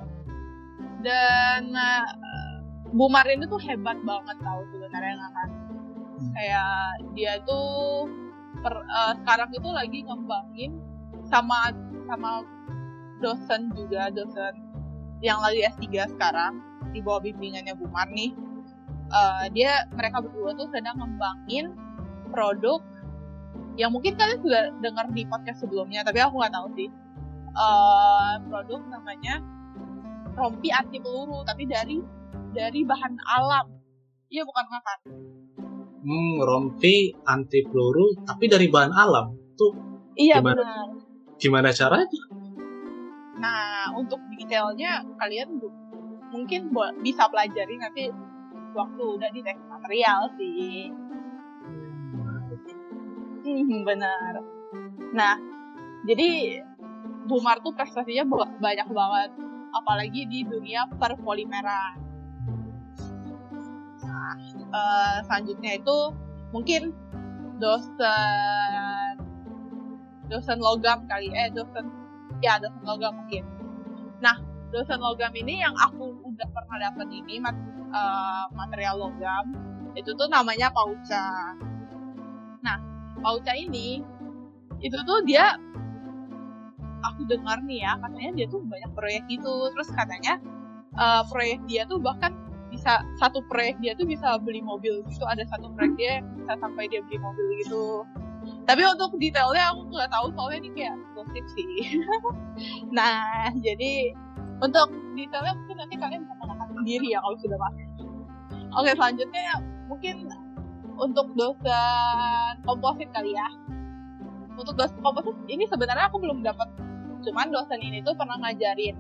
Dan 1.00 1.70
uh, 1.70 2.08
Bu 2.90 3.06
Marin 3.06 3.46
itu 3.46 3.56
hebat 3.62 3.96
banget 4.02 4.36
tau 4.42 4.60
sebenarnya 4.74 5.30
kan 5.30 5.48
kayak 6.34 7.00
dia 7.16 7.40
tuh 7.46 8.10
per, 8.60 8.74
uh, 8.74 9.14
sekarang 9.22 9.50
itu 9.54 9.68
lagi 9.70 9.98
ngembangin 10.04 10.76
sama 11.30 11.72
sama 12.04 12.44
dosen 13.22 13.72
juga 13.72 14.12
dosen 14.12 14.52
yang 15.24 15.40
lagi 15.40 15.64
S3 15.64 16.12
sekarang 16.16 16.60
di 16.92 17.00
bawah 17.00 17.22
bimbingannya 17.24 17.72
Bu 17.78 17.88
Mar 17.88 18.10
nih 18.12 18.34
uh, 19.14 19.46
dia 19.54 19.86
mereka 19.94 20.20
berdua 20.20 20.52
tuh 20.58 20.68
sedang 20.74 20.98
ngembangin 20.98 21.72
produk 22.34 22.82
yang 23.78 23.94
mungkin 23.94 24.18
kalian 24.18 24.40
sudah 24.42 24.62
dengar 24.82 25.06
di 25.14 25.22
podcast 25.24 25.62
sebelumnya 25.62 26.02
tapi 26.02 26.20
aku 26.20 26.36
nggak 26.36 26.52
tahu 26.52 26.68
sih 26.74 26.88
uh, 27.60 28.40
produk 28.48 28.80
namanya 28.88 29.44
rompi 30.32 30.72
anti 30.72 30.96
peluru 30.96 31.44
tapi 31.44 31.68
dari 31.68 32.00
dari 32.56 32.80
bahan 32.82 33.14
alam. 33.28 33.66
Iya 34.32 34.42
bukan 34.48 34.66
makan. 34.72 34.98
Hmm 36.00 36.34
rompi 36.40 37.12
anti 37.28 37.60
peluru 37.68 38.16
tapi 38.24 38.48
dari 38.48 38.66
bahan 38.72 38.92
alam. 38.96 39.36
Tuh 39.60 39.72
iya 40.16 40.40
gimana, 40.40 40.56
benar. 40.56 40.86
Gimana 41.36 41.68
caranya? 41.76 42.20
Nah 43.36 43.92
untuk 43.92 44.20
detailnya 44.40 45.04
kalian 45.20 45.60
mungkin 46.30 46.72
bisa 47.04 47.26
pelajari 47.28 47.74
nanti 47.76 48.08
waktu 48.72 49.02
udah 49.02 49.30
di 49.34 49.40
teknik 49.42 49.66
material 49.66 50.30
sih. 50.38 50.88
Hmm, 53.40 53.82
benar. 53.88 54.36
Nah, 55.16 55.34
jadi 56.06 56.60
Bumar 57.28 57.60
tuh 57.60 57.72
prestasinya 57.76 58.24
banyak 58.58 58.88
banget, 58.90 59.30
apalagi 59.76 60.26
di 60.26 60.40
dunia 60.44 60.88
perpolimeran. 60.98 62.00
Nah, 64.00 64.34
uh, 64.72 65.16
selanjutnya 65.28 65.78
itu 65.78 65.98
mungkin 66.50 66.90
dosen 67.60 69.14
dosen 70.26 70.58
logam 70.58 71.04
kali, 71.06 71.30
eh 71.34 71.52
dosen 71.52 71.86
ya 72.40 72.58
dosen 72.58 72.82
logam 72.82 73.12
mungkin. 73.14 73.44
Nah, 74.18 74.36
dosen 74.74 74.98
logam 74.98 75.30
ini 75.36 75.62
yang 75.62 75.74
aku 75.76 76.14
udah 76.24 76.48
pernah 76.50 76.90
dapat 76.90 77.08
ini 77.12 77.38
mat, 77.38 77.54
uh, 77.94 78.46
material 78.54 78.96
logam 78.98 79.54
itu 79.98 80.10
tuh 80.14 80.26
namanya 80.30 80.70
Pauca. 80.70 81.54
Nah, 82.62 82.78
Pauca 83.20 83.52
ini 83.54 84.02
itu 84.80 84.96
tuh 85.04 85.20
dia 85.28 85.58
aku 87.04 87.26
dengar 87.28 87.58
nih 87.64 87.84
ya 87.84 87.92
katanya 88.00 88.30
dia 88.36 88.46
tuh 88.48 88.60
banyak 88.64 88.90
proyek 88.94 89.22
gitu. 89.28 89.54
Terus 89.76 89.88
katanya 89.92 90.34
uh, 90.96 91.22
proyek 91.28 91.60
dia 91.66 91.82
tuh 91.88 91.98
bahkan 92.00 92.32
bisa 92.70 93.02
satu 93.18 93.42
proyek 93.50 93.76
dia 93.82 93.92
tuh 93.98 94.06
bisa 94.06 94.38
beli 94.40 94.62
mobil 94.62 95.02
gitu. 95.10 95.24
Ada 95.26 95.46
satu 95.50 95.72
proyek 95.74 95.94
dia 95.98 96.10
yang 96.22 96.26
bisa 96.38 96.52
sampai 96.58 96.86
dia 96.88 97.00
beli 97.04 97.18
mobil 97.18 97.46
gitu. 97.64 98.06
Tapi 98.64 98.82
untuk 98.86 99.18
detailnya 99.20 99.74
aku 99.74 99.80
nggak 99.92 100.10
tahu 100.10 100.26
soalnya 100.32 100.58
ini 100.64 100.70
kayak 100.72 100.96
gosip 101.16 101.44
sih. 101.54 101.68
Nah 102.96 103.48
jadi 103.56 104.12
untuk 104.60 104.92
detailnya 105.16 105.56
mungkin 105.56 105.76
nanti 105.80 105.96
kalian 105.96 106.20
bisa 106.28 106.34
mengenal 106.36 106.68
sendiri 106.76 107.06
ya 107.12 107.18
kalau 107.24 107.36
sudah 107.40 107.58
masuk. 107.58 107.88
Oke 108.70 108.90
selanjutnya 108.94 109.44
mungkin 109.90 110.16
untuk 111.00 111.26
dosen 111.34 112.52
komposit 112.68 113.08
kali 113.10 113.32
ya 113.32 113.48
untuk 114.60 114.76
dosen 114.76 115.00
komposit 115.00 115.36
ini 115.48 115.64
sebenarnya 115.64 116.12
aku 116.12 116.20
belum 116.20 116.44
dapat. 116.44 116.68
Cuman 117.24 117.48
dosen 117.48 117.80
ini 117.80 118.04
tuh 118.04 118.12
pernah 118.16 118.36
ngajarin 118.40 118.96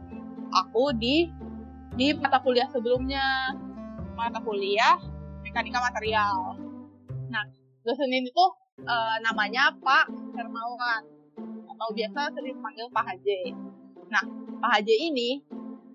aku 0.52 0.96
di 0.96 1.28
di 1.94 2.16
mata 2.16 2.40
kuliah 2.40 2.68
sebelumnya. 2.72 3.54
Mata 4.16 4.40
kuliah 4.40 5.00
mekanika 5.44 5.80
material. 5.80 6.56
Nah 7.28 7.44
dosen 7.84 8.08
ini 8.08 8.32
tuh 8.32 8.50
uh, 8.84 9.16
namanya 9.20 9.72
Pak 9.80 10.08
Hermawan. 10.36 11.04
Atau 11.68 11.96
biasa 11.96 12.36
sering 12.36 12.60
dipanggil 12.60 12.92
Pak 12.92 13.04
Haji. 13.08 13.56
Nah, 14.12 14.20
Pak 14.60 14.70
Haji 14.76 14.94
ini 15.08 15.40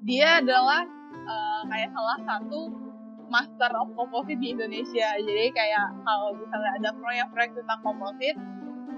dia 0.01 0.41
adalah 0.41 0.81
uh, 1.29 1.61
kayak 1.69 1.93
salah 1.93 2.17
satu 2.25 2.73
master 3.29 3.69
of 3.77 3.93
composite 3.93 4.41
di 4.41 4.57
Indonesia. 4.57 5.13
Jadi 5.21 5.53
kayak 5.53 5.93
kalau 6.01 6.33
misalnya 6.33 6.71
ada 6.81 6.89
proyek-proyek 6.97 7.51
tentang 7.53 7.79
komposit, 7.85 8.35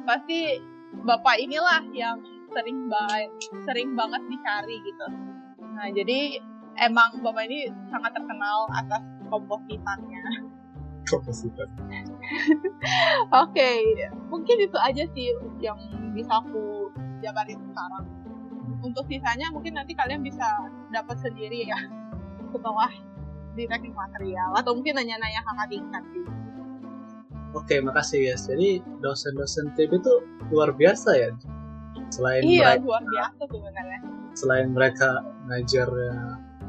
pasti 0.07 0.55
bapak 1.03 1.35
inilah 1.35 1.83
yang 1.91 2.15
sering 2.55 2.87
banget 2.87 3.29
sering 3.67 3.91
banget 3.91 4.23
dicari 4.31 4.79
gitu. 4.79 5.07
Nah, 5.75 5.87
jadi 5.91 6.39
emang 6.79 7.19
bapak 7.19 7.43
ini 7.51 7.67
sangat 7.91 8.15
terkenal 8.15 8.71
atas 8.71 9.03
kompositannya 9.27 10.23
kompositor. 11.07 11.67
Oke, 13.43 13.51
okay. 13.51 13.79
mungkin 14.31 14.57
itu 14.59 14.77
aja 14.79 15.03
sih 15.11 15.35
yang 15.59 15.79
bisa 16.15 16.39
aku 16.39 16.91
jabarin 17.23 17.59
sekarang. 17.71 18.05
Untuk 18.83 19.03
sisanya 19.11 19.51
mungkin 19.51 19.75
nanti 19.75 19.95
kalian 19.95 20.21
bisa 20.21 20.45
dapat 20.91 21.17
sendiri 21.19 21.67
ya 21.67 21.79
setelah 22.51 22.91
di 23.57 23.65
teknik 23.65 23.95
material 23.95 24.53
atau 24.53 24.71
mungkin 24.77 24.95
nanya-nanya 24.95 25.41
kakak 25.43 25.67
tingkat 25.71 26.03
sih. 26.13 26.23
Oke, 27.57 27.81
makasih 27.81 28.29
guys. 28.29 28.45
Jadi 28.45 28.85
dosen-dosen 29.01 29.73
TB 29.73 29.91
itu 29.97 30.13
luar 30.53 30.77
biasa 30.77 31.09
ya. 31.17 31.29
Selain 32.13 32.45
iya, 32.45 32.77
mereka, 32.77 32.85
luar 32.85 33.03
biasa 33.09 33.41
sebenarnya. 33.49 33.99
Selain 34.37 34.67
mereka 34.69 35.09
ngajarnya 35.49 36.13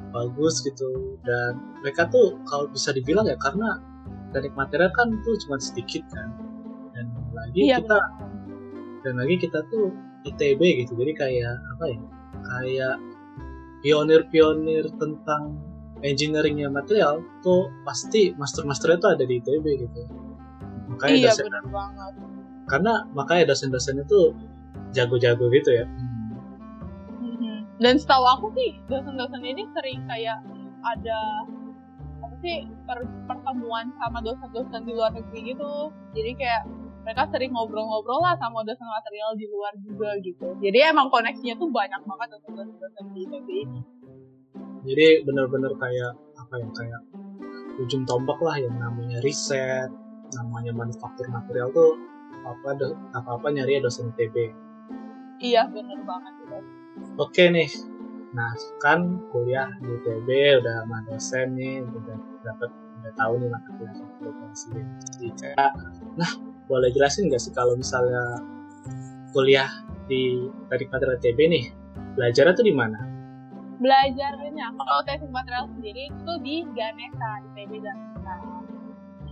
bagus 0.08 0.64
gitu 0.64 1.20
dan 1.20 1.60
mereka 1.84 2.08
tuh 2.08 2.40
kalau 2.48 2.64
bisa 2.72 2.96
dibilang 2.96 3.28
ya 3.28 3.36
karena 3.36 3.76
teknik 4.32 4.56
material 4.56 4.88
kan 4.96 5.12
tuh 5.20 5.36
cuma 5.44 5.60
sedikit 5.60 6.00
kan 6.08 6.32
dan 6.96 7.12
lagi 7.36 7.68
iya, 7.68 7.76
kita 7.76 8.00
betul. 8.00 9.04
dan 9.04 9.14
lagi 9.20 9.34
kita 9.36 9.60
tuh 9.68 9.92
ITB 10.24 10.60
gitu 10.84 10.96
jadi 10.96 11.12
kayak 11.12 11.54
apa 11.76 11.84
ya 11.92 11.98
kayak 12.40 12.96
pionir-pionir 13.84 14.88
tentang 14.96 15.60
engineeringnya 16.00 16.72
material 16.72 17.20
tuh 17.44 17.68
pasti 17.84 18.32
master-masternya 18.32 18.98
tuh 18.98 19.10
ada 19.12 19.24
di 19.28 19.44
ITB 19.44 19.66
gitu 19.76 20.02
makanya 20.98 21.14
iya, 21.14 21.30
dosen 21.30 21.46
bener 21.46 21.66
banget. 21.70 22.12
karena 22.66 22.92
makanya 23.14 23.44
dosen-dosen 23.54 24.02
itu 24.02 24.20
jago-jago 24.90 25.46
gitu 25.54 25.70
ya 25.70 25.86
mm-hmm. 27.22 27.56
dan 27.78 27.94
setahu 27.94 28.26
aku 28.26 28.46
sih 28.58 28.74
dosen-dosen 28.90 29.42
ini 29.46 29.62
sering 29.78 30.02
kayak 30.10 30.42
ada 30.82 31.46
sih 32.38 32.70
per 32.86 33.02
pertemuan 33.26 33.90
sama 33.98 34.22
dosen-dosen 34.22 34.82
di 34.86 34.92
luar 34.94 35.10
negeri 35.10 35.54
gitu 35.54 35.90
jadi 36.14 36.30
kayak 36.38 36.62
mereka 37.02 37.24
sering 37.32 37.50
ngobrol-ngobrol 37.50 38.20
lah 38.20 38.36
sama 38.38 38.62
dosen 38.62 38.86
material 38.86 39.32
di 39.34 39.46
luar 39.50 39.72
juga 39.82 40.10
gitu 40.22 40.54
jadi 40.62 40.94
emang 40.94 41.10
koneksinya 41.10 41.58
tuh 41.58 41.70
banyak 41.70 41.98
banget 42.06 42.28
dosen-dosen 42.38 43.04
di 43.14 43.20
ITB 43.26 43.48
ini 43.66 43.80
jadi 44.86 45.06
bener-bener 45.26 45.72
kayak 45.74 46.12
apa 46.38 46.54
ya 46.62 46.68
kayak 46.70 47.00
ujung 47.82 48.06
tombak 48.06 48.38
lah 48.42 48.56
yang 48.58 48.74
namanya 48.78 49.18
riset 49.22 49.90
namanya 50.36 50.72
manufaktur 50.74 51.26
material 51.32 51.72
tuh 51.72 51.96
apa 52.44 52.76
apa 53.16 53.30
apa 53.40 53.46
nyari 53.48 53.78
ya 53.78 53.80
dosen 53.84 54.12
ITB 54.14 54.36
iya 55.40 55.62
bener 55.68 56.00
banget 56.04 56.32
gitu. 56.44 56.56
oke 57.20 57.44
nih 57.48 57.70
Nah, 58.28 58.52
kan 58.84 59.24
kuliah 59.32 59.72
di 59.80 59.88
ITB 59.88 60.28
udah 60.60 60.84
sama 60.84 61.00
dosen 61.08 61.56
nih, 61.56 61.80
udah 61.80 62.16
dapat 62.44 62.70
udah 63.00 63.12
tahu 63.16 63.32
nih 63.40 63.48
mata 63.48 63.70
kuliah 63.78 63.96
jika 65.22 65.70
nah 66.18 66.30
boleh 66.66 66.90
jelasin 66.90 67.30
nggak 67.30 67.40
sih 67.40 67.54
kalau 67.54 67.78
misalnya 67.78 68.42
kuliah 69.30 69.70
di 70.10 70.50
teknik 70.68 70.90
material 70.92 71.16
ITB 71.22 71.38
nih 71.48 71.64
belajarnya 72.18 72.52
tuh 72.58 72.66
di 72.66 72.74
mana? 72.74 72.98
Belajarnya 73.78 74.66
kalau 74.74 74.98
teknik 75.06 75.30
material 75.30 75.64
sendiri 75.72 76.10
itu 76.10 76.32
di 76.42 76.56
Ganesa 76.74 77.30
ITB 77.48 77.72
Ganesa. 77.80 78.07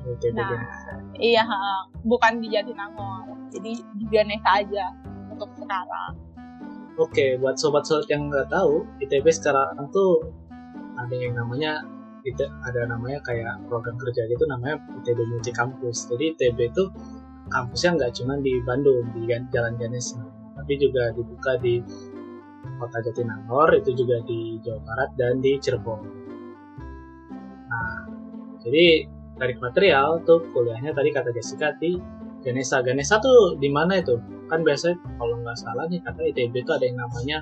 Nah. 0.06 1.10
Iya, 1.18 1.42
bukan 2.06 2.38
di 2.38 2.48
Jatinangor. 2.54 3.26
Jadi 3.50 3.82
di 3.82 4.04
Ganesa 4.06 4.62
aja 4.62 4.94
untuk 5.32 5.50
sekarang. 5.58 6.14
Oke, 6.96 7.36
buat 7.42 7.60
sobat-sobat 7.60 8.08
yang 8.08 8.32
nggak 8.32 8.48
tahu, 8.48 8.86
ITB 9.04 9.28
sekarang 9.28 9.76
tuh 9.92 10.32
ada 10.96 11.12
yang 11.12 11.36
namanya 11.36 11.84
itu 12.26 12.42
ada 12.42 12.88
namanya 12.90 13.22
kayak 13.22 13.60
program 13.70 13.94
kerja 14.00 14.26
gitu 14.26 14.44
namanya 14.48 14.80
ITB 15.04 15.18
Multi 15.28 15.52
Kampus. 15.52 16.08
Jadi 16.08 16.34
ITB 16.34 16.72
itu 16.72 16.88
kampusnya 17.52 18.00
nggak 18.00 18.12
cuma 18.18 18.34
di 18.42 18.58
Bandung 18.64 19.06
di 19.14 19.28
Jalan 19.28 19.78
Ganesha, 19.78 20.18
tapi 20.58 20.74
juga 20.80 21.12
dibuka 21.14 21.54
di 21.60 21.78
Kota 22.82 22.98
Jatinangor, 22.98 23.78
itu 23.78 23.94
juga 23.94 24.18
di 24.26 24.58
Jawa 24.58 24.82
Barat 24.82 25.10
dan 25.14 25.38
di 25.38 25.54
Cirebon. 25.60 26.00
Nah, 27.70 28.10
jadi 28.58 29.06
tarik 29.36 29.58
material 29.60 30.20
tuh 30.24 30.40
kuliahnya 30.52 30.96
tadi 30.96 31.10
kata 31.12 31.30
Jessica 31.32 31.76
di 31.76 32.00
Ganesha. 32.40 32.80
Ganesha 32.80 33.20
tuh 33.20 33.56
di 33.60 33.68
mana 33.68 34.00
itu? 34.00 34.16
Kan 34.48 34.62
biasanya 34.64 34.96
kalau 35.18 35.36
nggak 35.42 35.58
salah 35.58 35.84
nih 35.90 36.00
kata 36.00 36.20
ITB 36.32 36.54
itu 36.62 36.70
ada 36.72 36.84
yang 36.84 36.98
namanya 37.00 37.38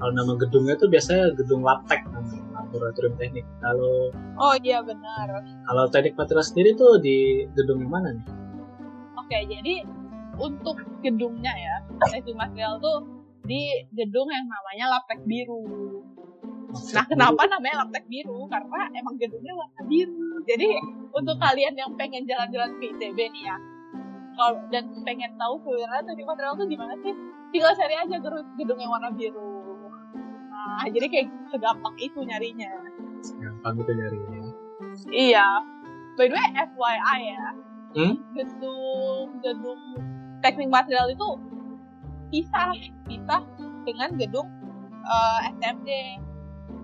kalau 0.00 0.16
nama 0.16 0.32
gedungnya 0.40 0.74
tuh 0.80 0.88
biasanya 0.88 1.36
gedung 1.36 1.60
laptek 1.60 2.00
namanya 2.08 2.40
laboratorium 2.56 3.14
teknik. 3.20 3.44
Kalau 3.60 4.08
Oh 4.40 4.54
iya 4.64 4.80
benar. 4.80 5.28
Kalau 5.44 5.84
teknik 5.92 6.16
material 6.16 6.44
sendiri 6.46 6.70
tuh 6.72 6.96
di 7.02 7.44
gedung 7.52 7.84
yang 7.84 7.92
mana 7.92 8.08
nih? 8.16 8.26
Oke, 9.20 9.38
jadi 9.44 9.84
untuk 10.40 10.80
gedungnya 11.04 11.52
ya, 11.52 11.76
teknik 12.08 12.32
material 12.32 12.80
tuh 12.80 13.04
di 13.44 13.84
gedung 13.92 14.28
yang 14.32 14.46
namanya 14.48 14.96
Laptek 14.96 15.20
Biru. 15.28 15.66
Nah, 16.70 17.04
kenapa 17.04 17.44
namanya 17.50 17.84
Laptek 17.84 18.08
Biru? 18.08 18.46
Karena 18.48 18.88
emang 18.96 19.20
gedungnya 19.20 19.52
warna 19.52 19.82
biru. 19.84 20.40
Jadi, 20.48 20.68
untuk 21.10 21.36
kalian 21.38 21.74
yang 21.74 21.90
pengen 21.98 22.22
jalan-jalan 22.26 22.70
ke 22.78 22.94
ITB 22.94 23.18
nih 23.18 23.42
ya, 23.46 23.56
kalau 24.38 24.56
dan 24.70 24.84
pengen 25.02 25.32
tahu 25.36 25.58
sebenarnya 25.62 26.02
teknik 26.06 26.26
material 26.26 26.54
tuh 26.56 26.66
gimana 26.70 26.94
sih? 27.02 27.14
Tinggal 27.50 27.74
cari 27.74 27.94
aja 27.98 28.16
gedung 28.56 28.78
yang 28.78 28.90
warna 28.94 29.10
biru. 29.10 29.74
Nah 30.50 30.86
jadi 30.86 31.06
kayak 31.10 31.26
segampang 31.50 31.94
itu 31.98 32.18
nyarinya. 32.22 32.70
Segampang 33.26 33.74
itu 33.74 33.92
nyarinya. 33.92 34.40
Iya. 35.10 35.48
By 36.14 36.26
the 36.30 36.34
way 36.34 36.48
FYI 36.54 37.18
ya. 37.34 37.46
Hmm? 37.90 38.14
gedung 38.38 39.42
gedung 39.42 39.82
teknik 40.38 40.70
material 40.70 41.10
itu 41.10 41.28
pisah 42.30 42.70
pisah 43.10 43.42
dengan 43.82 44.14
gedung 44.14 44.46
uh, 45.02 45.38
eh, 45.42 45.50
STMD 45.58 45.90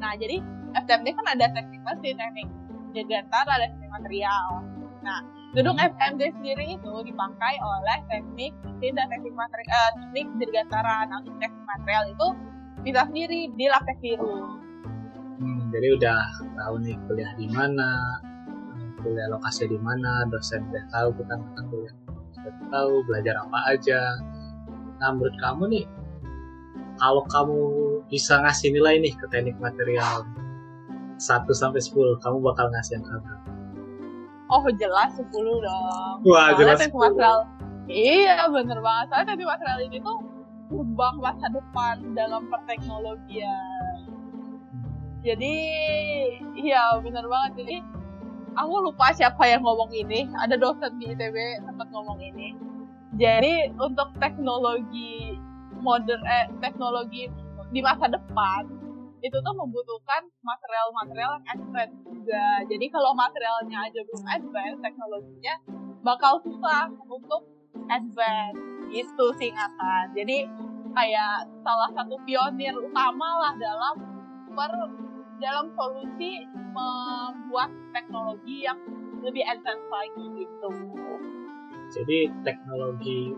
nah 0.02 0.18
jadi 0.18 0.42
STMD 0.82 1.14
kan 1.14 1.26
ada 1.30 1.46
teknik 1.54 1.78
mesin 1.86 2.18
teknik 2.18 2.48
ada 3.04 3.64
teknik 3.68 3.90
material 3.92 4.64
nah 5.04 5.20
Gedung 5.56 5.80
FMD 5.80 6.20
sendiri 6.36 6.76
itu 6.76 6.92
dipakai 7.00 7.56
oleh 7.64 7.98
teknik 8.12 8.52
mesin 8.60 8.92
dan 8.92 9.08
teknik 9.08 9.32
material, 9.32 9.72
uh, 9.72 9.88
teknik 10.12 10.28
dirgantara. 10.36 11.08
Nah, 11.08 11.16
untuk 11.24 11.32
teknik 11.40 11.64
material 11.64 12.04
itu 12.12 12.26
bisa 12.84 13.00
sendiri 13.08 13.40
di 13.56 13.64
laptek 13.64 13.96
biru. 14.04 14.60
Hmm, 15.40 15.72
jadi 15.72 15.96
udah 15.96 16.20
tahu 16.60 16.74
nih 16.84 16.96
kuliah 17.08 17.32
di 17.40 17.48
mana, 17.48 18.20
kuliah 19.00 19.32
lokasi 19.32 19.64
di 19.64 19.80
mana, 19.80 20.28
dosen 20.28 20.60
udah 20.68 20.84
tahu 20.92 21.08
kita 21.24 21.32
akan 21.40 21.64
kuliah 21.72 21.94
tahu 22.68 22.92
belajar 23.08 23.34
apa 23.40 23.58
aja. 23.72 24.00
Nah, 25.00 25.08
menurut 25.16 25.36
kamu 25.40 25.62
nih, 25.72 25.84
kalau 27.00 27.24
kamu 27.32 27.60
bisa 28.12 28.44
ngasih 28.44 28.76
nilai 28.76 29.00
nih 29.00 29.16
ke 29.16 29.24
teknik 29.32 29.56
material 29.56 30.20
1 31.16 31.48
sampai 31.52 31.80
10, 31.80 32.20
kamu 32.20 32.36
bakal 32.44 32.66
ngasih 32.72 33.00
yang 33.00 33.04
berapa? 33.08 33.32
Oh 34.46 34.64
jelas 34.78 35.10
10 35.18 35.32
dong. 35.34 36.16
Wah 36.28 36.54
Soalnya 36.54 36.76
jelas. 36.76 36.78
Material. 36.92 37.38
Iya 37.86 38.46
bener 38.50 38.78
banget. 38.78 39.06
Soalnya 39.10 39.26
teknik 39.34 39.48
material 39.48 39.80
ini 39.86 39.98
tuh 40.02 40.18
gerbang 40.70 41.14
masa 41.22 41.46
depan 41.50 41.94
dalam 42.18 42.42
perteknologian. 42.50 43.98
jadi 45.26 45.54
iya 46.54 47.02
benar 47.02 47.26
banget 47.26 47.66
jadi 47.66 47.76
aku 48.54 48.74
lupa 48.90 49.10
siapa 49.10 49.42
yang 49.42 49.66
ngomong 49.66 49.90
ini 49.90 50.30
ada 50.38 50.54
dosen 50.54 51.02
di 51.02 51.10
ITB 51.10 51.66
sempat 51.66 51.90
ngomong 51.90 52.18
ini 52.22 52.54
jadi 53.18 53.74
untuk 53.74 54.14
teknologi 54.22 55.34
modern 55.82 56.22
eh, 56.30 56.46
teknologi 56.62 57.26
di 57.74 57.82
masa 57.82 58.06
depan 58.06 58.70
itu 59.26 59.38
tuh 59.42 59.54
membutuhkan 59.58 60.22
material-material 60.40 61.42
yang 61.42 61.46
advance 61.58 61.96
juga. 62.06 62.62
Jadi 62.70 62.86
kalau 62.94 63.10
materialnya 63.10 63.78
aja 63.90 64.00
belum 64.06 64.24
advance, 64.24 64.78
teknologinya 64.78 65.54
bakal 66.06 66.38
susah 66.46 66.86
untuk 67.10 67.42
advance 67.90 68.62
gitu 68.94 69.26
singkatan. 69.34 70.04
Jadi 70.14 70.46
kayak 70.94 71.50
salah 71.66 71.90
satu 71.92 72.14
pionir 72.22 72.72
utama 72.78 73.42
lah 73.42 73.52
dalam 73.58 73.94
per 74.54 74.70
dalam 75.36 75.68
solusi 75.76 76.46
membuat 76.72 77.68
teknologi 77.92 78.64
yang 78.64 78.78
lebih 79.20 79.42
advance 79.44 79.86
lagi 79.90 80.24
gitu. 80.38 80.70
Jadi 81.92 82.18
teknologi 82.46 83.34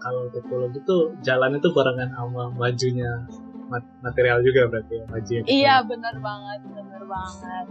kalau 0.00 0.28
teknologi 0.32 0.80
itu 0.80 0.98
jalan 1.20 1.60
itu 1.60 1.68
barengan 1.72 2.10
sama 2.16 2.48
majunya 2.56 3.12
material 4.02 4.38
juga 4.42 4.66
berarti 4.66 4.94
ya 4.98 5.04
maju 5.06 5.34
iya 5.46 5.74
benar 5.86 6.14
banget 6.18 6.60
benar 6.66 7.02
banget. 7.10 7.66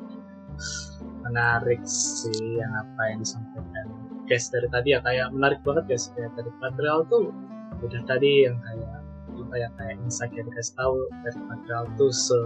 Menarik 1.23 1.81
sih 1.87 2.59
yang 2.59 2.71
apa 2.75 3.01
yang 3.15 3.19
disampaikan. 3.23 3.85
Guys 4.27 4.51
dari 4.51 4.67
tadi 4.69 4.93
ya 4.93 4.99
kayak 5.01 5.27
menarik 5.33 5.59
banget 5.65 5.95
guys 5.95 6.11
kayak 6.13 6.31
dari 6.37 6.51
material 6.59 7.07
tuh 7.07 7.31
udah 7.79 8.01
tadi 8.05 8.45
yang 8.45 8.59
kayak 8.59 8.99
apa 9.39 9.55
ya 9.55 9.69
kayak 9.79 9.95
insight 10.03 10.31
yang 10.35 10.45
dikasih 10.51 10.75
tahu 10.75 10.97
dari 11.23 11.39
material 11.47 11.83
tuh 11.95 12.11
se 12.11 12.39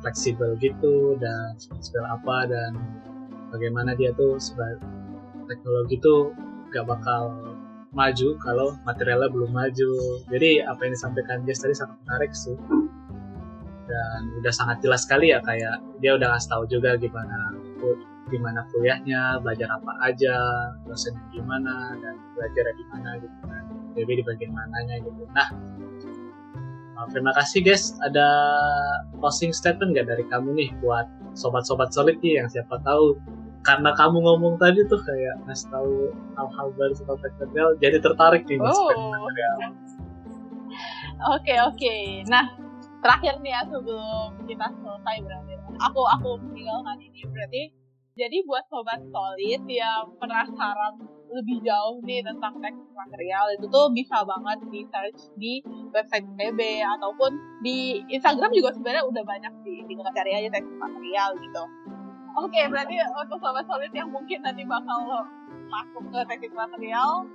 fleksibel 0.00 0.54
gitu 0.62 1.18
dan 1.18 1.58
fleksibel 1.58 2.04
apa 2.06 2.48
dan 2.48 2.72
bagaimana 3.50 3.96
dia 3.98 4.14
tuh 4.14 4.36
sebagai 4.38 4.80
teknologi 5.48 5.96
tuh 6.00 6.32
gak 6.72 6.84
bakal 6.88 7.53
maju 7.94 8.28
kalau 8.42 8.74
materialnya 8.82 9.30
belum 9.30 9.50
maju. 9.54 9.90
Jadi 10.28 10.60
apa 10.62 10.80
yang 10.84 10.92
disampaikan 10.92 11.46
Jess 11.46 11.62
tadi 11.62 11.74
sangat 11.74 11.96
menarik 12.04 12.34
sih. 12.34 12.58
Dan 13.84 14.20
udah 14.40 14.52
sangat 14.52 14.80
jelas 14.82 15.06
sekali 15.06 15.30
ya 15.30 15.38
kayak 15.44 15.80
dia 16.00 16.16
udah 16.18 16.34
ngasih 16.34 16.50
tahu 16.50 16.64
juga 16.66 16.96
gimana 16.98 17.54
gimana 18.32 18.64
kuliahnya, 18.72 19.38
belajar 19.44 19.68
apa 19.76 19.92
aja, 20.00 20.36
dosennya 20.88 21.20
gimana 21.28 21.92
dan 22.00 22.16
belajar 22.32 22.64
di 22.72 22.84
mana 22.88 23.10
gitu 23.20 23.36
kan. 23.44 23.64
Jadi 23.94 24.12
di 24.16 24.22
bagian 24.24 24.52
mananya 24.56 24.96
gitu. 25.04 25.22
Nah, 25.36 25.48
terima 27.12 27.36
kasih 27.36 27.60
guys. 27.60 27.92
Ada 28.00 28.26
closing 29.20 29.52
statement 29.52 29.92
nggak 29.92 30.08
dari 30.08 30.24
kamu 30.32 30.56
nih 30.56 30.70
buat 30.80 31.04
sobat-sobat 31.36 31.92
solid 31.92 32.16
nih 32.24 32.40
yang 32.42 32.48
siapa 32.48 32.80
tahu 32.80 33.20
karena 33.64 33.90
kamu 33.96 34.20
ngomong 34.20 34.54
tadi 34.60 34.84
tuh 34.84 35.00
kayak 35.00 35.40
ngasih 35.48 35.72
tahu 35.72 36.12
hal-hal 36.36 36.68
baru 36.76 36.94
soal 36.94 37.16
material 37.16 37.68
jadi 37.80 37.96
tertarik 37.98 38.44
nih 38.44 38.60
oh. 38.60 38.68
material. 38.92 39.56
Oke 41.24 41.48
okay, 41.48 41.58
oke. 41.64 41.76
Okay. 41.80 42.02
Nah 42.28 42.44
terakhir 43.00 43.40
nih 43.40 43.52
ya 43.56 43.62
sebelum 43.68 44.28
kita 44.44 44.66
selesai 44.68 45.16
berarti 45.24 45.52
aku 45.80 46.02
aku 46.20 46.30
meninggalkan 46.40 46.96
ini 47.00 47.20
berarti 47.28 47.62
jadi 48.14 48.36
buat 48.46 48.64
sobat 48.70 49.00
solid 49.10 49.62
yang 49.66 50.06
penasaran 50.22 50.94
lebih 51.34 51.58
jauh 51.66 51.98
nih 52.06 52.22
tentang 52.22 52.54
teknik 52.62 52.90
material 52.94 53.44
itu 53.58 53.66
tuh 53.66 53.90
bisa 53.90 54.22
banget 54.22 54.58
di 54.70 54.80
search 54.86 55.20
di 55.34 55.52
website 55.90 56.24
PB 56.38 56.60
ataupun 56.80 57.34
di 57.66 58.00
Instagram 58.06 58.54
juga 58.54 58.70
sebenarnya 58.70 59.04
udah 59.04 59.24
banyak 59.26 59.52
sih 59.66 59.82
tinggal 59.90 60.08
cari 60.14 60.30
aja 60.30 60.48
teknik 60.48 60.78
material 60.78 61.34
gitu 61.42 61.64
Oke, 62.34 62.50
okay, 62.50 62.64
berarti 62.66 62.98
untuk 63.14 63.38
sobat 63.38 63.62
solid 63.70 63.94
yang 63.94 64.10
mungkin 64.10 64.42
nanti 64.42 64.66
bakal 64.66 65.30
masuk 65.70 66.02
ke 66.10 66.18
teknik 66.26 66.50
material, 66.50 67.30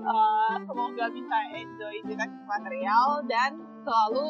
uh, 0.00 0.56
semoga 0.64 1.12
bisa 1.12 1.36
enjoy 1.52 1.94
di 2.08 2.14
teknik 2.16 2.46
material 2.48 3.20
dan 3.28 3.60
selalu 3.84 4.28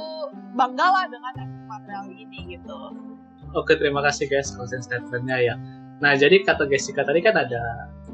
banggalah 0.59 1.07
dengan 1.07 1.33
teknik 1.38 1.64
material 1.70 2.04
ini 2.11 2.38
gitu. 2.59 2.78
Oke, 3.54 3.78
terima 3.78 4.02
kasih 4.02 4.26
guys 4.26 4.50
closing 4.50 4.83
statementnya 4.83 5.38
ya. 5.38 5.54
Nah, 6.02 6.18
jadi 6.18 6.42
kata 6.42 6.66
Jessica 6.66 7.07
tadi 7.07 7.22
kan 7.22 7.38
ada 7.38 7.62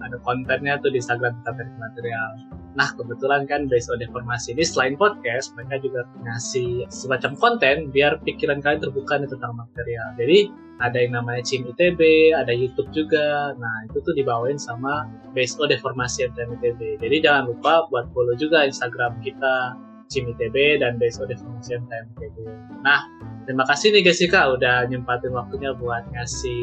ada 0.02 0.16
kontennya 0.24 0.80
tuh 0.80 0.90
di 0.90 0.98
Instagram 0.98 1.40
tentang 1.40 1.56
teknik 1.60 1.78
material. 1.78 2.30
Nah, 2.74 2.88
kebetulan 2.94 3.44
kan 3.50 3.66
based 3.66 3.90
on 3.90 4.00
informasi 4.00 4.54
ini 4.54 4.62
selain 4.62 4.94
podcast, 4.94 5.52
mereka 5.58 5.82
juga 5.82 6.06
ngasih 6.22 6.86
semacam 6.88 7.32
konten 7.36 7.90
biar 7.90 8.22
pikiran 8.22 8.62
kalian 8.62 8.80
terbuka 8.80 9.18
nih 9.18 9.30
tentang 9.30 9.58
material. 9.58 10.08
Jadi, 10.14 10.38
ada 10.80 10.96
yang 10.96 11.12
namanya 11.12 11.44
Cim 11.44 11.68
ITB, 11.68 12.32
ada 12.32 12.50
YouTube 12.56 12.88
juga. 12.90 13.52
Nah, 13.60 13.84
itu 13.84 14.00
tuh 14.00 14.16
dibawain 14.16 14.56
sama 14.56 15.04
BSO 15.36 15.68
Deformasi 15.68 16.32
MTM 16.32 16.56
ITB. 16.56 16.80
Jadi 17.04 17.16
jangan 17.20 17.52
lupa 17.52 17.84
buat 17.92 18.08
follow 18.16 18.32
juga 18.34 18.64
Instagram 18.64 19.20
kita 19.20 19.76
Cim 20.08 20.26
ITB 20.26 20.80
dan 20.80 20.96
BSO 20.96 21.28
Deformasi 21.28 21.76
MTM 21.84 22.06
ITB. 22.16 22.36
Nah, 22.80 23.04
terima 23.50 23.66
kasih 23.66 23.90
nih 23.90 24.06
Jessica 24.06 24.54
udah 24.54 24.86
nyempatin 24.86 25.34
waktunya 25.34 25.74
buat 25.74 26.06
ngasih 26.14 26.62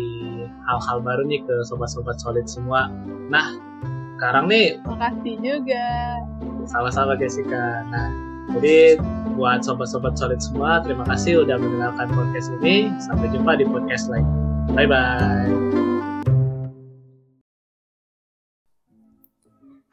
hal-hal 0.71 1.03
baru 1.03 1.27
nih 1.27 1.43
ke 1.43 1.55
sobat-sobat 1.67 2.15
solid 2.15 2.47
semua. 2.47 2.87
Nah, 3.27 3.43
sekarang 4.15 4.47
nih 4.47 4.79
Makasih 4.87 5.35
juga. 5.43 5.83
Sama-sama 6.63 7.19
Jessica. 7.19 7.83
Nah, 7.91 8.07
jadi 8.55 9.03
buat 9.35 9.67
sobat-sobat 9.67 10.15
solid 10.15 10.39
semua, 10.39 10.79
terima 10.79 11.03
kasih 11.03 11.43
udah 11.43 11.59
mendengarkan 11.59 12.07
podcast 12.07 12.55
ini. 12.63 12.87
Sampai 13.03 13.35
jumpa 13.35 13.59
di 13.59 13.67
podcast 13.67 14.07
lain. 14.07 14.23
Bye-bye. 14.71 15.86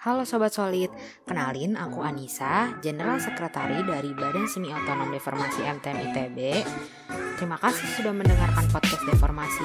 Halo 0.04 0.28
Sobat 0.28 0.52
Solid, 0.52 0.92
kenalin 1.24 1.80
aku 1.80 2.04
Anissa, 2.04 2.76
General 2.84 3.16
Sekretari 3.16 3.80
dari 3.88 4.12
Badan 4.12 4.44
Semi 4.44 4.68
Otonom 4.68 5.08
Deformasi 5.08 5.64
MTM 5.64 5.96
ITB. 6.12 6.60
Terima 7.40 7.56
kasih 7.56 7.88
sudah 7.96 8.12
mendengarkan 8.12 8.68
podcast 8.68 9.00
Deformasi. 9.08 9.64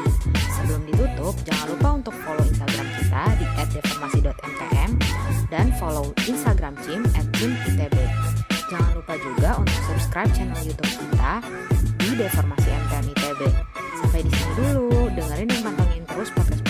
Sebelum 0.56 0.88
ditutup, 0.88 1.36
jangan 1.43 1.75
lupa 1.75 1.89
untuk 1.91 2.15
follow 2.23 2.47
Instagram 2.47 2.88
kita 2.88 3.23
di 3.36 3.45
@deformasi.mtm 3.67 4.91
dan 5.52 5.75
follow 5.75 6.15
Instagram 6.23 6.71
team 6.88 7.04
@cimITB. 7.36 7.99
Jangan 8.71 8.95
lupa 8.95 9.19
juga 9.19 9.60
untuk 9.60 9.80
subscribe 9.91 10.32
channel 10.32 10.56
YouTube 10.63 10.88
kita 10.88 11.43
di 11.99 12.15
Deformasi 12.15 12.69
MTM 12.88 13.06
ITB. 13.12 13.41
Sampai 13.99 14.23
di 14.23 14.32
sini 14.32 14.54
dulu, 14.56 15.12
dengerin 15.12 15.52
dan 15.52 15.62
pantengin 15.67 16.08
terus 16.08 16.32
podcast 16.32 16.68